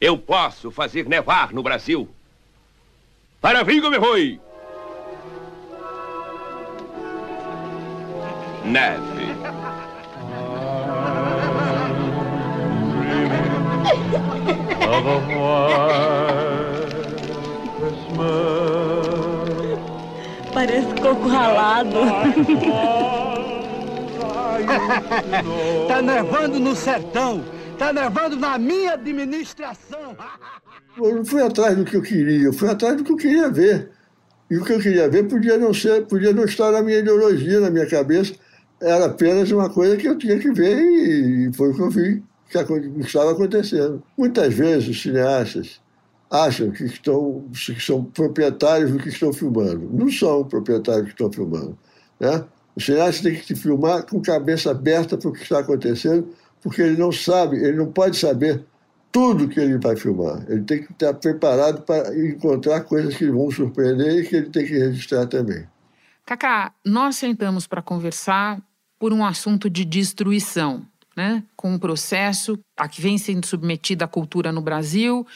Eu 0.00 0.18
posso 0.18 0.70
fazer 0.72 1.08
nevar 1.08 1.52
no 1.52 1.62
Brasil. 1.62 2.08
Para 3.40 3.62
Vigo 3.62 3.88
me 3.88 4.00
foi! 4.00 4.40
Neve. 8.64 9.34
of 14.94 15.06
a 15.06 15.18
white 15.34 15.84
Christmas. 17.78 19.04
Parece 20.52 20.94
coco 21.02 21.28
ralado. 21.28 22.00
tá 25.88 26.00
nevando 26.00 26.60
no 26.60 26.74
sertão. 26.74 27.44
Tá 27.78 27.92
nevando 27.92 28.36
na 28.36 28.56
minha 28.56 28.94
administração. 28.94 30.16
Eu 30.96 31.16
não 31.16 31.24
fui 31.24 31.42
atrás 31.42 31.76
do 31.76 31.84
que 31.84 31.96
eu 31.96 32.02
queria, 32.02 32.46
eu 32.46 32.52
fui 32.52 32.70
atrás 32.70 32.96
do 32.96 33.02
que 33.02 33.12
eu 33.12 33.16
queria 33.16 33.50
ver. 33.50 33.90
E 34.50 34.56
o 34.56 34.64
que 34.64 34.72
eu 34.72 34.78
queria 34.78 35.08
ver 35.08 35.24
podia 35.24 35.58
não 35.58 35.74
ser, 35.74 36.06
podia 36.06 36.32
não 36.32 36.44
estar 36.44 36.70
na 36.70 36.82
minha 36.82 36.98
ideologia, 36.98 37.58
na 37.60 37.70
minha 37.70 37.86
cabeça. 37.86 38.34
Era 38.80 39.06
apenas 39.06 39.50
uma 39.50 39.70
coisa 39.70 39.96
que 39.96 40.06
eu 40.06 40.18
tinha 40.18 40.38
que 40.38 40.50
ver 40.52 40.80
e 40.80 41.52
foi 41.54 41.70
o 41.70 41.74
que 41.74 41.80
eu 41.80 41.90
vi 41.90 42.22
que 42.62 43.06
estava 43.06 43.32
acontecendo. 43.32 44.02
Muitas 44.16 44.54
vezes 44.54 44.88
os 44.88 45.02
cineastas 45.02 45.80
acham 46.30 46.70
que, 46.70 46.84
estão, 46.84 47.44
que 47.52 47.80
são 47.80 48.04
proprietários 48.04 48.90
do 48.92 48.98
que 48.98 49.08
estão 49.08 49.32
filmando. 49.32 49.88
Não 49.92 50.10
são 50.10 50.44
proprietários 50.44 51.02
do 51.02 51.06
que 51.06 51.12
estão 51.12 51.32
filmando. 51.32 51.78
Né? 52.20 52.44
O 52.76 52.80
cineasta 52.80 53.22
tem 53.22 53.36
que 53.36 53.46
te 53.46 53.54
filmar 53.54 54.04
com 54.06 54.20
cabeça 54.20 54.70
aberta 54.70 55.16
para 55.16 55.28
o 55.28 55.32
que 55.32 55.42
está 55.42 55.60
acontecendo, 55.60 56.28
porque 56.60 56.82
ele 56.82 56.96
não 56.96 57.12
sabe, 57.12 57.56
ele 57.56 57.76
não 57.76 57.90
pode 57.90 58.16
saber 58.16 58.64
tudo 59.12 59.48
que 59.48 59.60
ele 59.60 59.78
vai 59.78 59.96
filmar. 59.96 60.44
Ele 60.48 60.62
tem 60.62 60.82
que 60.82 60.92
estar 60.92 61.14
preparado 61.14 61.82
para 61.82 62.16
encontrar 62.18 62.80
coisas 62.80 63.16
que 63.16 63.30
vão 63.30 63.50
surpreender 63.50 64.18
e 64.18 64.26
que 64.26 64.36
ele 64.36 64.50
tem 64.50 64.66
que 64.66 64.76
registrar 64.76 65.26
também. 65.26 65.64
Cacá, 66.26 66.72
nós 66.84 67.16
sentamos 67.16 67.66
para 67.66 67.82
conversar 67.82 68.60
por 68.98 69.12
um 69.12 69.24
assunto 69.24 69.68
de 69.68 69.84
destruição 69.84 70.86
né, 71.16 71.44
com 71.54 71.72
um 71.72 71.78
processo 71.78 72.58
a 72.76 72.88
que 72.88 73.00
vem 73.00 73.18
sendo 73.18 73.46
submetida 73.46 74.04
a 74.04 74.08
cultura 74.08 74.50
no 74.50 74.60
Brasil 74.60 75.26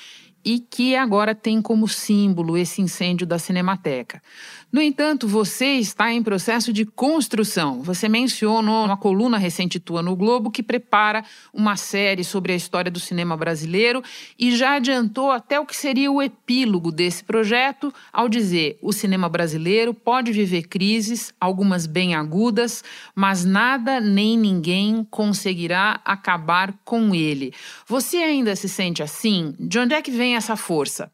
e 0.45 0.61
que 0.61 0.97
agora 0.97 1.35
tem 1.35 1.61
como 1.61 1.89
símbolo 1.89 2.57
esse 2.57 2.81
incêndio 2.81 3.27
da 3.27 3.39
Cinemateca. 3.39 4.23
No 4.71 4.83
entanto, 4.83 5.27
você 5.27 5.77
está 5.77 6.13
em 6.13 6.23
processo 6.23 6.75
de 6.75 6.85
construção. 6.85 7.83
Você 7.83 8.07
mencionou 8.07 8.85
uma 8.85 8.99
coluna 8.99 9.39
recente 9.39 9.81
tua 9.81 10.03
no 10.03 10.15
Globo 10.15 10.51
que 10.51 10.63
prepara 10.63 11.25
uma 11.55 11.75
série 11.75 12.23
sobre 12.23 12.53
a 12.53 12.57
história 12.57 12.91
do 12.91 13.01
cinema 13.01 13.35
brasileiro 13.35 14.03
e 14.39 14.55
já 14.55 14.75
adiantou 14.75 15.31
até 15.31 15.59
o 15.59 15.65
que 15.65 15.75
seria 15.75 16.13
o 16.13 16.21
epílogo 16.21 16.93
desse 16.93 17.25
projeto 17.25 17.93
ao 18.13 18.29
dizer: 18.29 18.79
o 18.83 18.93
cinema 18.93 19.27
brasileiro 19.27 19.95
pode 19.95 20.33
viver 20.33 20.65
crises, 20.65 21.33
algumas 21.41 21.87
bem 21.87 22.15
agudas, 22.15 22.85
mas 23.15 23.47
nada 23.47 24.01
nem 24.01 24.37
ninguém 24.37 25.07
conseguirá 25.11 25.99
acabar 26.05 26.75
com 26.85 27.15
ele. 27.15 27.55
Você 27.87 28.19
ainda 28.19 28.55
se 28.55 28.69
sente 28.69 29.03
assim? 29.03 29.55
De 29.59 29.79
onde 29.79 29.95
é 29.95 30.03
que 30.03 30.11
vem 30.11 30.28
essa 30.35 30.57
força? 30.57 31.11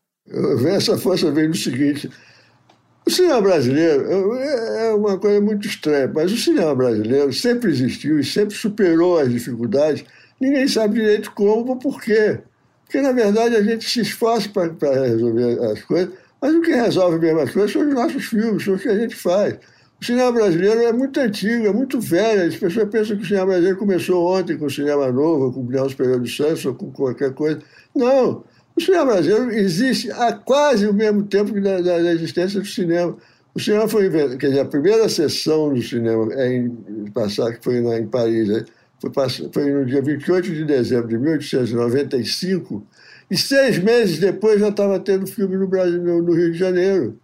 Essa 0.67 0.97
força 0.97 1.31
vem 1.31 1.51
do 1.51 1.57
seguinte: 1.57 2.11
o 3.07 3.11
cinema 3.11 3.43
brasileiro 3.43 4.35
é, 4.37 4.89
é 4.89 4.95
uma 4.95 5.19
coisa 5.19 5.41
muito 5.41 5.67
estranha, 5.67 6.11
mas 6.15 6.33
o 6.33 6.37
cinema 6.37 6.75
brasileiro 6.75 7.33
sempre 7.33 7.71
existiu 7.71 8.19
e 8.19 8.25
sempre 8.25 8.55
superou 8.55 9.19
as 9.19 9.31
dificuldades. 9.31 10.05
Ninguém 10.41 10.67
sabe 10.67 10.95
direito 10.95 11.31
como 11.33 11.71
ou 11.71 11.77
por 11.77 12.01
quê. 12.01 12.41
Porque, 12.85 13.01
na 13.01 13.13
verdade, 13.13 13.57
a 13.57 13.63
gente 13.63 13.89
se 13.89 14.01
esforça 14.01 14.49
para 14.49 15.07
resolver 15.07 15.59
as 15.65 15.83
coisas, 15.83 16.15
mas 16.41 16.55
o 16.55 16.61
que 16.63 16.75
resolve 16.75 17.19
mesmo 17.19 17.41
as 17.41 17.51
coisas 17.51 17.73
são 17.73 17.87
os 17.87 17.95
nossos 17.95 18.25
filmes, 18.25 18.65
são 18.65 18.75
o 18.75 18.79
que 18.79 18.89
a 18.89 18.99
gente 18.99 19.15
faz. 19.17 19.59
O 20.01 20.05
cinema 20.05 20.33
brasileiro 20.33 20.81
é 20.83 20.93
muito 20.93 21.19
antigo, 21.21 21.67
é 21.67 21.73
muito 21.73 22.01
velho. 22.01 22.47
As 22.47 22.57
pessoas 22.57 22.89
pensam 22.89 23.17
que 23.17 23.23
o 23.23 23.27
cinema 23.27 23.47
brasileiro 23.47 23.79
começou 23.79 24.27
ontem 24.27 24.57
com 24.57 24.67
o 24.67 24.71
cinema 24.71 25.11
novo, 25.11 25.53
com 25.53 25.61
o 25.61 25.71
Nelson 25.71 25.97
Pereira 25.97 26.19
dos 26.19 26.37
Santos 26.37 26.65
ou 26.65 26.75
com 26.75 26.91
qualquer 26.91 27.33
coisa. 27.33 27.61
Não. 27.95 28.45
O 28.77 28.81
cinema 28.81 29.07
brasileiro 29.07 29.53
existe 29.53 30.11
há 30.11 30.33
quase 30.33 30.87
o 30.87 30.93
mesmo 30.93 31.23
tempo 31.23 31.59
da, 31.61 31.81
da, 31.81 31.99
da 31.99 32.13
existência 32.13 32.61
do 32.61 32.67
cinema. 32.67 33.17
O 33.55 33.61
cinema 33.61 33.87
foi 33.87 34.07
inventado, 34.07 34.37
quer 34.37 34.49
dizer, 34.49 34.61
a 34.61 34.65
primeira 34.65 35.09
sessão 35.09 35.73
do 35.73 35.81
cinema 35.81 36.33
é 36.35 36.57
em, 36.57 36.71
passar, 37.13 37.53
que 37.53 37.63
foi 37.63 37.81
lá 37.81 37.97
em 37.97 38.07
Paris, 38.07 38.49
né? 38.49 38.65
foi, 39.01 39.13
foi 39.53 39.71
no 39.71 39.87
dia 39.87 40.03
28 40.03 40.53
de 40.53 40.65
dezembro 40.65 41.09
de 41.09 41.19
1895, 41.19 42.85
e 43.31 43.37
seis 43.37 43.79
meses 43.79 44.19
depois 44.19 44.61
já 44.61 44.69
estava 44.69 44.99
tendo 44.99 45.27
filme 45.27 45.57
no 45.57 45.69
Brasil, 45.69 46.03
no, 46.03 46.35
Rio 46.35 46.51
de 46.51 46.59
Janeiro. 46.59 47.17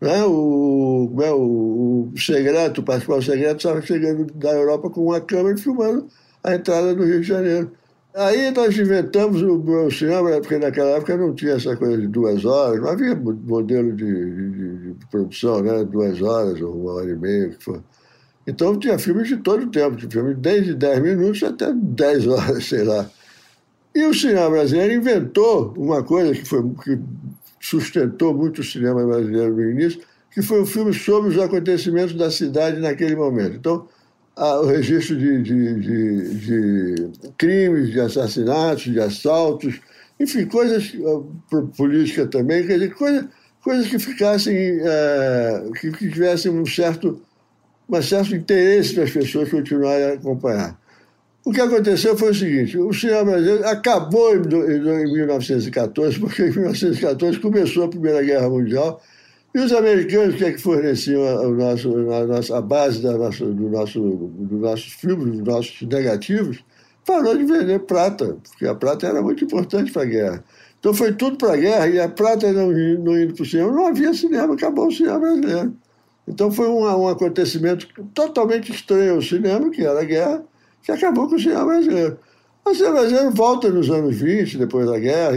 Né? 0.00 0.24
O, 0.24 1.12
é, 1.20 1.32
o, 1.32 2.12
o 2.14 2.18
Segreto, 2.18 2.84
o 2.86 3.22
Segreto, 3.22 3.56
estava 3.56 3.82
chegando 3.82 4.32
da 4.34 4.52
Europa 4.52 4.88
com 4.88 5.06
uma 5.06 5.20
câmera 5.20 5.56
filmando 5.56 6.06
a 6.44 6.54
entrada 6.54 6.94
do 6.94 7.04
Rio 7.04 7.20
de 7.20 7.26
Janeiro 7.26 7.72
Aí 8.16 8.50
nós 8.50 8.74
inventamos 8.78 9.42
o, 9.42 9.58
o 9.58 9.90
cinema, 9.90 10.30
porque 10.40 10.56
naquela 10.56 10.96
época 10.96 11.18
não 11.18 11.34
tinha 11.34 11.52
essa 11.52 11.76
coisa 11.76 11.98
de 11.98 12.08
duas 12.08 12.46
horas, 12.46 12.80
não 12.80 12.88
havia 12.88 13.14
modelo 13.14 13.92
de, 13.92 14.06
de, 14.06 14.94
de 14.94 15.06
produção, 15.10 15.62
né? 15.62 15.84
Duas 15.84 16.22
horas 16.22 16.58
ou 16.62 16.80
uma 16.80 16.92
hora 16.94 17.10
e 17.10 17.14
meia, 17.14 17.48
o 17.48 17.50
que. 17.50 17.80
Então 18.46 18.78
tinha 18.78 18.98
filmes 18.98 19.28
de 19.28 19.36
todo 19.36 19.64
o 19.64 19.70
tempo, 19.70 19.96
tinha 19.96 20.10
filmes 20.10 20.38
desde 20.38 20.74
10 20.74 21.02
minutos 21.02 21.42
até 21.42 21.70
10 21.74 22.26
horas, 22.28 22.64
sei 22.66 22.84
lá. 22.84 23.10
E 23.94 24.02
o 24.04 24.14
cinema 24.14 24.48
brasileiro 24.48 24.94
inventou 24.94 25.74
uma 25.76 26.02
coisa 26.02 26.32
que, 26.32 26.44
foi, 26.44 26.62
que 26.82 26.98
sustentou 27.60 28.32
muito 28.32 28.62
o 28.62 28.64
cinema 28.64 29.04
brasileiro 29.04 29.54
no 29.54 29.70
início, 29.70 30.00
que 30.30 30.40
foi 30.40 30.62
um 30.62 30.66
filme 30.66 30.94
sobre 30.94 31.30
os 31.30 31.38
acontecimentos 31.38 32.14
da 32.14 32.30
cidade 32.30 32.80
naquele 32.80 33.14
momento. 33.14 33.56
Então, 33.56 33.86
o 34.36 34.66
registro 34.66 35.16
de, 35.16 35.42
de, 35.42 35.74
de, 35.80 36.94
de, 36.94 37.32
crimes, 37.38 37.90
de 37.90 38.00
assassinatos, 38.00 38.84
de 38.84 39.00
assaltos, 39.00 39.80
enfim, 40.20 40.44
coisas 40.46 40.92
uh, 40.94 41.26
política 41.76 42.26
também, 42.26 42.66
quer 42.66 42.74
dizer, 42.74 42.94
coisa, 42.94 43.28
coisas 43.62 43.86
que 43.86 43.98
ficassem, 43.98 44.78
uh, 44.78 45.72
que, 45.72 45.90
que 45.90 46.10
tivessem 46.10 46.52
um 46.52 46.66
certo, 46.66 47.20
um 47.88 48.02
certo 48.02 48.34
interesse 48.34 48.94
para 48.94 49.04
as 49.04 49.10
pessoas 49.10 49.50
continuarem 49.50 50.04
a 50.04 50.12
acompanhar. 50.14 50.78
O 51.42 51.52
que 51.52 51.60
aconteceu 51.60 52.16
foi 52.16 52.32
o 52.32 52.34
seguinte: 52.34 52.76
o 52.76 52.92
cinema 52.92 53.24
brasileiro 53.24 53.66
acabou 53.68 54.34
em, 54.34 54.40
em 54.40 55.12
1914, 55.12 56.18
porque 56.18 56.42
em 56.42 56.50
1914 56.50 57.38
começou 57.38 57.84
a 57.84 57.88
Primeira 57.88 58.20
Guerra 58.22 58.50
Mundial 58.50 59.00
e 59.56 59.58
os 59.58 59.72
americanos, 59.72 60.34
que 60.34 60.44
é 60.44 60.52
que 60.52 60.60
forneciam 60.60 61.24
a, 61.26 61.48
nosso, 61.48 61.90
a, 62.10 62.26
nossa, 62.26 62.58
a 62.58 62.60
base 62.60 63.00
da 63.00 63.16
nossa, 63.16 63.46
do 63.46 63.70
nosso, 63.70 63.98
dos 64.00 64.60
nossos 64.60 64.92
filmes, 64.92 65.38
dos 65.38 65.42
nossos 65.42 65.80
negativos, 65.80 66.62
parou 67.06 67.34
de 67.34 67.44
vender 67.44 67.78
prata, 67.80 68.36
porque 68.50 68.66
a 68.66 68.74
prata 68.74 69.06
era 69.06 69.22
muito 69.22 69.42
importante 69.46 69.90
para 69.90 70.02
a 70.02 70.04
guerra. 70.04 70.44
Então 70.78 70.92
foi 70.92 71.10
tudo 71.14 71.38
para 71.38 71.54
a 71.54 71.56
guerra 71.56 71.88
e 71.88 71.98
a 71.98 72.06
prata 72.06 72.52
não, 72.52 72.70
não 72.70 73.18
indo 73.18 73.32
para 73.32 73.42
o 73.42 73.46
cinema, 73.46 73.72
não 73.72 73.86
havia 73.86 74.12
cinema, 74.12 74.52
acabou 74.52 74.88
o 74.88 74.92
cinema 74.92 75.20
brasileiro. 75.20 75.74
Então 76.28 76.52
foi 76.52 76.68
um, 76.68 76.82
um 76.82 77.08
acontecimento 77.08 77.88
totalmente 78.12 78.70
estranho 78.70 79.14
ao 79.14 79.22
cinema, 79.22 79.70
que 79.70 79.80
era 79.80 80.02
a 80.02 80.04
guerra, 80.04 80.44
que 80.82 80.92
acabou 80.92 81.30
com 81.30 81.36
o 81.36 81.40
cinema 81.40 81.64
brasileiro. 81.64 82.18
O 82.66 82.74
cinema 82.74 82.94
brasileiro 82.94 83.30
volta 83.30 83.70
nos 83.70 83.88
anos 83.88 84.16
20, 84.16 84.58
depois 84.58 84.86
da 84.86 84.98
guerra, 84.98 85.36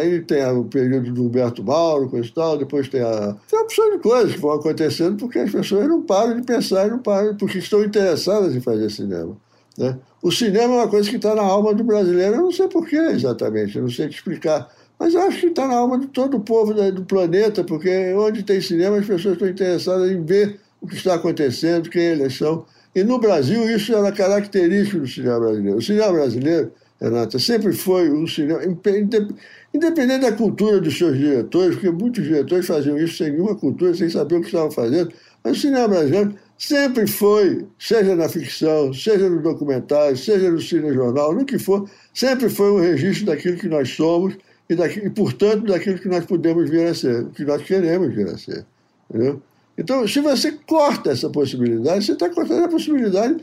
aí 0.00 0.20
tem 0.22 0.46
o 0.46 0.64
período 0.64 1.12
do 1.12 1.26
Humberto 1.26 1.62
Mauro, 1.62 2.08
coisa 2.08 2.26
e 2.26 2.32
tal, 2.32 2.56
depois 2.56 2.88
tem 2.88 3.02
a. 3.02 3.36
Tem 3.50 3.58
uma 3.58 3.64
opção 3.64 3.90
de 3.90 3.98
coisas 3.98 4.32
que 4.32 4.40
vão 4.40 4.52
acontecendo 4.52 5.18
porque 5.18 5.40
as 5.40 5.52
pessoas 5.52 5.86
não 5.86 6.00
param 6.00 6.36
de 6.36 6.42
pensar 6.46 6.88
não 6.88 7.00
param, 7.00 7.36
porque 7.36 7.58
estão 7.58 7.84
interessadas 7.84 8.56
em 8.56 8.62
fazer 8.62 8.88
cinema. 8.88 9.36
Né? 9.76 9.98
O 10.22 10.32
cinema 10.32 10.72
é 10.72 10.76
uma 10.78 10.88
coisa 10.88 11.10
que 11.10 11.16
está 11.16 11.34
na 11.34 11.42
alma 11.42 11.74
do 11.74 11.84
brasileiro, 11.84 12.36
eu 12.36 12.42
não 12.44 12.52
sei 12.52 12.66
porquê 12.66 12.96
exatamente, 12.96 13.76
eu 13.76 13.82
não 13.82 13.90
sei 13.90 14.08
te 14.08 14.16
explicar. 14.16 14.72
Mas 14.98 15.12
eu 15.12 15.20
acho 15.20 15.40
que 15.40 15.46
está 15.48 15.68
na 15.68 15.74
alma 15.74 15.98
de 15.98 16.06
todo 16.06 16.38
o 16.38 16.40
povo 16.40 16.72
do 16.72 17.04
planeta, 17.04 17.62
porque 17.62 18.14
onde 18.14 18.42
tem 18.42 18.58
cinema 18.62 18.96
as 18.96 19.06
pessoas 19.06 19.34
estão 19.34 19.48
interessadas 19.48 20.10
em 20.10 20.24
ver 20.24 20.58
o 20.80 20.86
que 20.86 20.94
está 20.94 21.12
acontecendo, 21.12 21.90
quem 21.90 22.04
eles 22.04 22.38
são. 22.38 22.64
E 22.94 23.04
no 23.04 23.18
Brasil 23.18 23.68
isso 23.70 23.94
era 23.94 24.10
característico 24.10 25.00
do 25.00 25.08
cinema 25.08 25.40
brasileiro. 25.40 25.78
O 25.78 25.82
cinema 25.82 26.12
brasileiro, 26.12 26.72
Renata, 27.00 27.38
sempre 27.38 27.72
foi 27.72 28.10
um 28.10 28.26
cinema, 28.26 28.60
independente 28.64 30.20
da 30.20 30.32
cultura 30.32 30.80
dos 30.80 30.96
seus 30.96 31.16
diretores, 31.16 31.76
porque 31.76 31.90
muitos 31.90 32.24
diretores 32.24 32.66
faziam 32.66 32.98
isso 32.98 33.18
sem 33.18 33.32
nenhuma 33.32 33.54
cultura, 33.54 33.94
sem 33.94 34.08
saber 34.08 34.36
o 34.36 34.40
que 34.40 34.46
estavam 34.46 34.70
fazendo, 34.70 35.12
mas 35.44 35.58
o 35.58 35.60
cinema 35.60 35.88
brasileiro 35.88 36.34
sempre 36.58 37.06
foi, 37.06 37.66
seja 37.78 38.16
na 38.16 38.28
ficção, 38.28 38.92
seja 38.92 39.30
no 39.30 39.40
documentário, 39.40 40.16
seja 40.16 40.50
no 40.50 40.60
cinejornal, 40.60 41.32
no 41.34 41.44
que 41.44 41.58
for, 41.58 41.88
sempre 42.12 42.48
foi 42.48 42.72
um 42.72 42.80
registro 42.80 43.26
daquilo 43.26 43.56
que 43.56 43.68
nós 43.68 43.90
somos 43.90 44.36
e, 44.68 44.74
daquilo, 44.74 45.06
e 45.06 45.10
portanto, 45.10 45.66
daquilo 45.66 45.98
que 45.98 46.08
nós 46.08 46.26
podemos 46.26 46.68
vir 46.68 46.86
a 46.86 46.94
ser, 46.94 47.26
que 47.28 47.44
nós 47.44 47.62
queremos 47.62 48.12
vir 48.12 48.26
a 48.26 48.36
ser. 48.36 48.66
Entendeu? 49.08 49.40
Então, 49.78 50.06
se 50.08 50.20
você 50.20 50.50
corta 50.66 51.12
essa 51.12 51.30
possibilidade, 51.30 52.04
você 52.04 52.12
está 52.12 52.28
cortando 52.28 52.64
a 52.64 52.68
possibilidade 52.68 53.36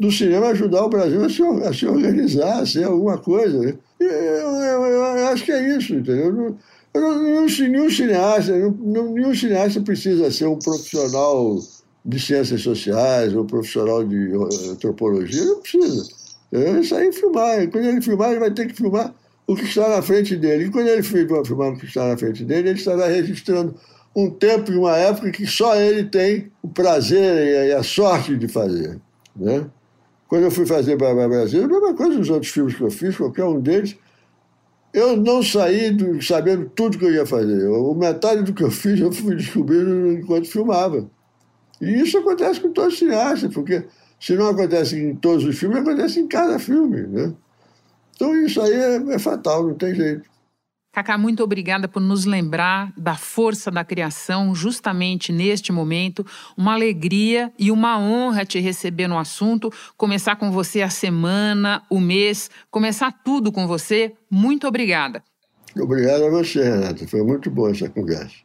do 0.00 0.10
cinema 0.10 0.48
ajudar 0.48 0.84
o 0.84 0.88
Brasil 0.88 1.22
a 1.22 1.28
se, 1.28 1.42
a 1.42 1.72
se 1.72 1.86
organizar, 1.86 2.60
a 2.60 2.66
ser 2.66 2.84
alguma 2.84 3.18
coisa. 3.18 3.58
Né? 3.60 3.74
Eu, 4.00 4.08
eu, 4.08 4.84
eu, 4.86 5.26
acho 5.28 5.44
que 5.44 5.52
é 5.52 5.76
isso, 5.76 5.94
entendeu? 5.94 6.56
Nenhum, 6.94 7.46
nenhum, 7.46 7.90
cineasta, 7.90 8.52
nenhum 8.56 9.34
cineasta 9.34 9.80
precisa 9.82 10.30
ser 10.30 10.46
um 10.46 10.58
profissional 10.58 11.58
de 12.04 12.20
ciências 12.20 12.62
sociais 12.62 13.34
ou 13.34 13.44
profissional 13.44 14.04
de 14.04 14.30
antropologia, 14.70 15.44
não 15.44 15.60
precisa. 15.60 16.08
Ele 16.50 16.84
sair 16.84 17.12
filmar. 17.12 17.68
quando 17.70 17.84
ele 17.84 18.00
filmar, 18.00 18.30
ele 18.30 18.40
vai 18.40 18.50
ter 18.50 18.68
que 18.68 18.74
filmar 18.74 19.14
o 19.46 19.54
que 19.54 19.64
está 19.64 19.88
na 19.88 20.00
frente 20.00 20.36
dele. 20.36 20.66
E 20.66 20.70
quando 20.70 20.88
ele 20.88 21.02
filmar 21.02 21.72
o 21.72 21.76
que 21.76 21.86
está 21.86 22.08
na 22.08 22.16
frente 22.16 22.44
dele, 22.44 22.70
ele 22.70 22.78
estará 22.78 23.06
registrando 23.06 23.74
um 24.14 24.30
tempo 24.30 24.70
e 24.70 24.76
uma 24.76 24.96
época 24.96 25.30
que 25.30 25.46
só 25.46 25.74
ele 25.76 26.04
tem 26.04 26.50
o 26.62 26.68
prazer 26.68 27.68
e 27.68 27.72
a 27.72 27.82
sorte 27.82 28.36
de 28.36 28.46
fazer. 28.46 29.00
Né? 29.34 29.66
Quando 30.28 30.44
eu 30.44 30.50
fui 30.50 30.66
fazer 30.66 30.96
Barba 30.96 31.28
Brasil, 31.28 31.64
a 31.64 31.68
mesma 31.68 31.94
coisa 31.94 32.18
dos 32.18 32.30
outros 32.30 32.52
filmes 32.52 32.74
que 32.74 32.82
eu 32.82 32.90
fiz, 32.90 33.16
qualquer 33.16 33.44
um 33.44 33.60
deles, 33.60 33.96
eu 34.92 35.16
não 35.16 35.42
saí 35.42 35.90
do, 35.90 36.22
sabendo 36.22 36.70
tudo 36.74 36.98
que 36.98 37.04
eu 37.04 37.12
ia 37.12 37.26
fazer. 37.26 37.66
O 37.66 37.94
metade 37.94 38.42
do 38.42 38.54
que 38.54 38.62
eu 38.62 38.70
fiz 38.70 39.00
eu 39.00 39.10
fui 39.10 39.34
descobrindo 39.34 40.12
enquanto 40.12 40.46
filmava. 40.48 41.08
E 41.80 42.00
isso 42.00 42.16
acontece 42.18 42.60
com 42.60 42.72
todos 42.72 42.94
os 42.94 42.98
cineastas, 43.00 43.52
porque 43.52 43.84
se 44.20 44.34
não 44.34 44.48
acontece 44.48 44.96
em 44.96 45.16
todos 45.16 45.44
os 45.44 45.58
filmes, 45.58 45.78
acontece 45.78 46.20
em 46.20 46.28
cada 46.28 46.58
filme. 46.60 47.02
Né? 47.02 47.32
Então 48.14 48.34
isso 48.36 48.60
aí 48.60 48.72
é, 48.72 49.14
é 49.14 49.18
fatal, 49.18 49.66
não 49.66 49.74
tem 49.74 49.94
jeito. 49.94 50.33
Cacá, 50.94 51.18
muito 51.18 51.42
obrigada 51.42 51.88
por 51.88 52.00
nos 52.00 52.24
lembrar 52.24 52.92
da 52.96 53.16
força 53.16 53.68
da 53.68 53.84
criação 53.84 54.54
justamente 54.54 55.32
neste 55.32 55.72
momento. 55.72 56.24
Uma 56.56 56.74
alegria 56.74 57.52
e 57.58 57.72
uma 57.72 57.98
honra 57.98 58.44
te 58.44 58.60
receber 58.60 59.08
no 59.08 59.18
assunto, 59.18 59.72
começar 59.96 60.36
com 60.36 60.52
você 60.52 60.82
a 60.82 60.88
semana, 60.88 61.82
o 61.90 61.98
mês, 61.98 62.48
começar 62.70 63.10
tudo 63.10 63.50
com 63.50 63.66
você. 63.66 64.12
Muito 64.30 64.68
obrigada. 64.68 65.20
Obrigado 65.76 66.26
a 66.26 66.30
você, 66.30 66.62
Renata. 66.62 67.08
Foi 67.08 67.24
muito 67.24 67.50
boa 67.50 67.72
essa 67.72 67.88
conversa. 67.88 68.36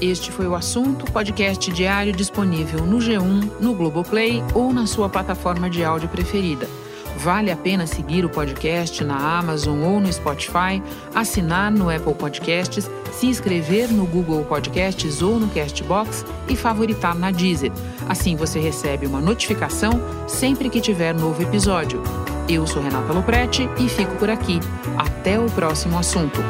Este 0.00 0.32
foi 0.32 0.48
o 0.48 0.54
assunto, 0.56 1.10
podcast 1.12 1.72
diário 1.72 2.12
disponível 2.12 2.84
no 2.84 2.98
G1, 2.98 3.60
no 3.60 3.72
Globoplay 3.72 4.42
ou 4.52 4.72
na 4.72 4.84
sua 4.84 5.08
plataforma 5.08 5.70
de 5.70 5.84
áudio 5.84 6.08
preferida. 6.08 6.68
Vale 7.16 7.50
a 7.50 7.56
pena 7.56 7.86
seguir 7.86 8.24
o 8.24 8.28
podcast 8.28 9.02
na 9.04 9.38
Amazon 9.38 9.82
ou 9.82 10.00
no 10.00 10.12
Spotify, 10.12 10.82
assinar 11.14 11.70
no 11.70 11.88
Apple 11.88 12.14
Podcasts, 12.14 12.90
se 13.12 13.26
inscrever 13.26 13.90
no 13.90 14.04
Google 14.06 14.44
Podcasts 14.44 15.22
ou 15.22 15.38
no 15.38 15.48
Castbox 15.48 16.24
e 16.48 16.56
favoritar 16.56 17.14
na 17.14 17.30
Deezer. 17.30 17.72
Assim 18.08 18.36
você 18.36 18.58
recebe 18.58 19.06
uma 19.06 19.20
notificação 19.20 19.92
sempre 20.26 20.68
que 20.68 20.80
tiver 20.80 21.14
novo 21.14 21.42
episódio. 21.42 22.02
Eu 22.48 22.66
sou 22.66 22.82
Renata 22.82 23.12
Loprete 23.12 23.68
e 23.78 23.88
fico 23.88 24.16
por 24.16 24.28
aqui. 24.28 24.60
Até 24.98 25.38
o 25.38 25.46
próximo 25.46 25.98
assunto. 25.98 26.40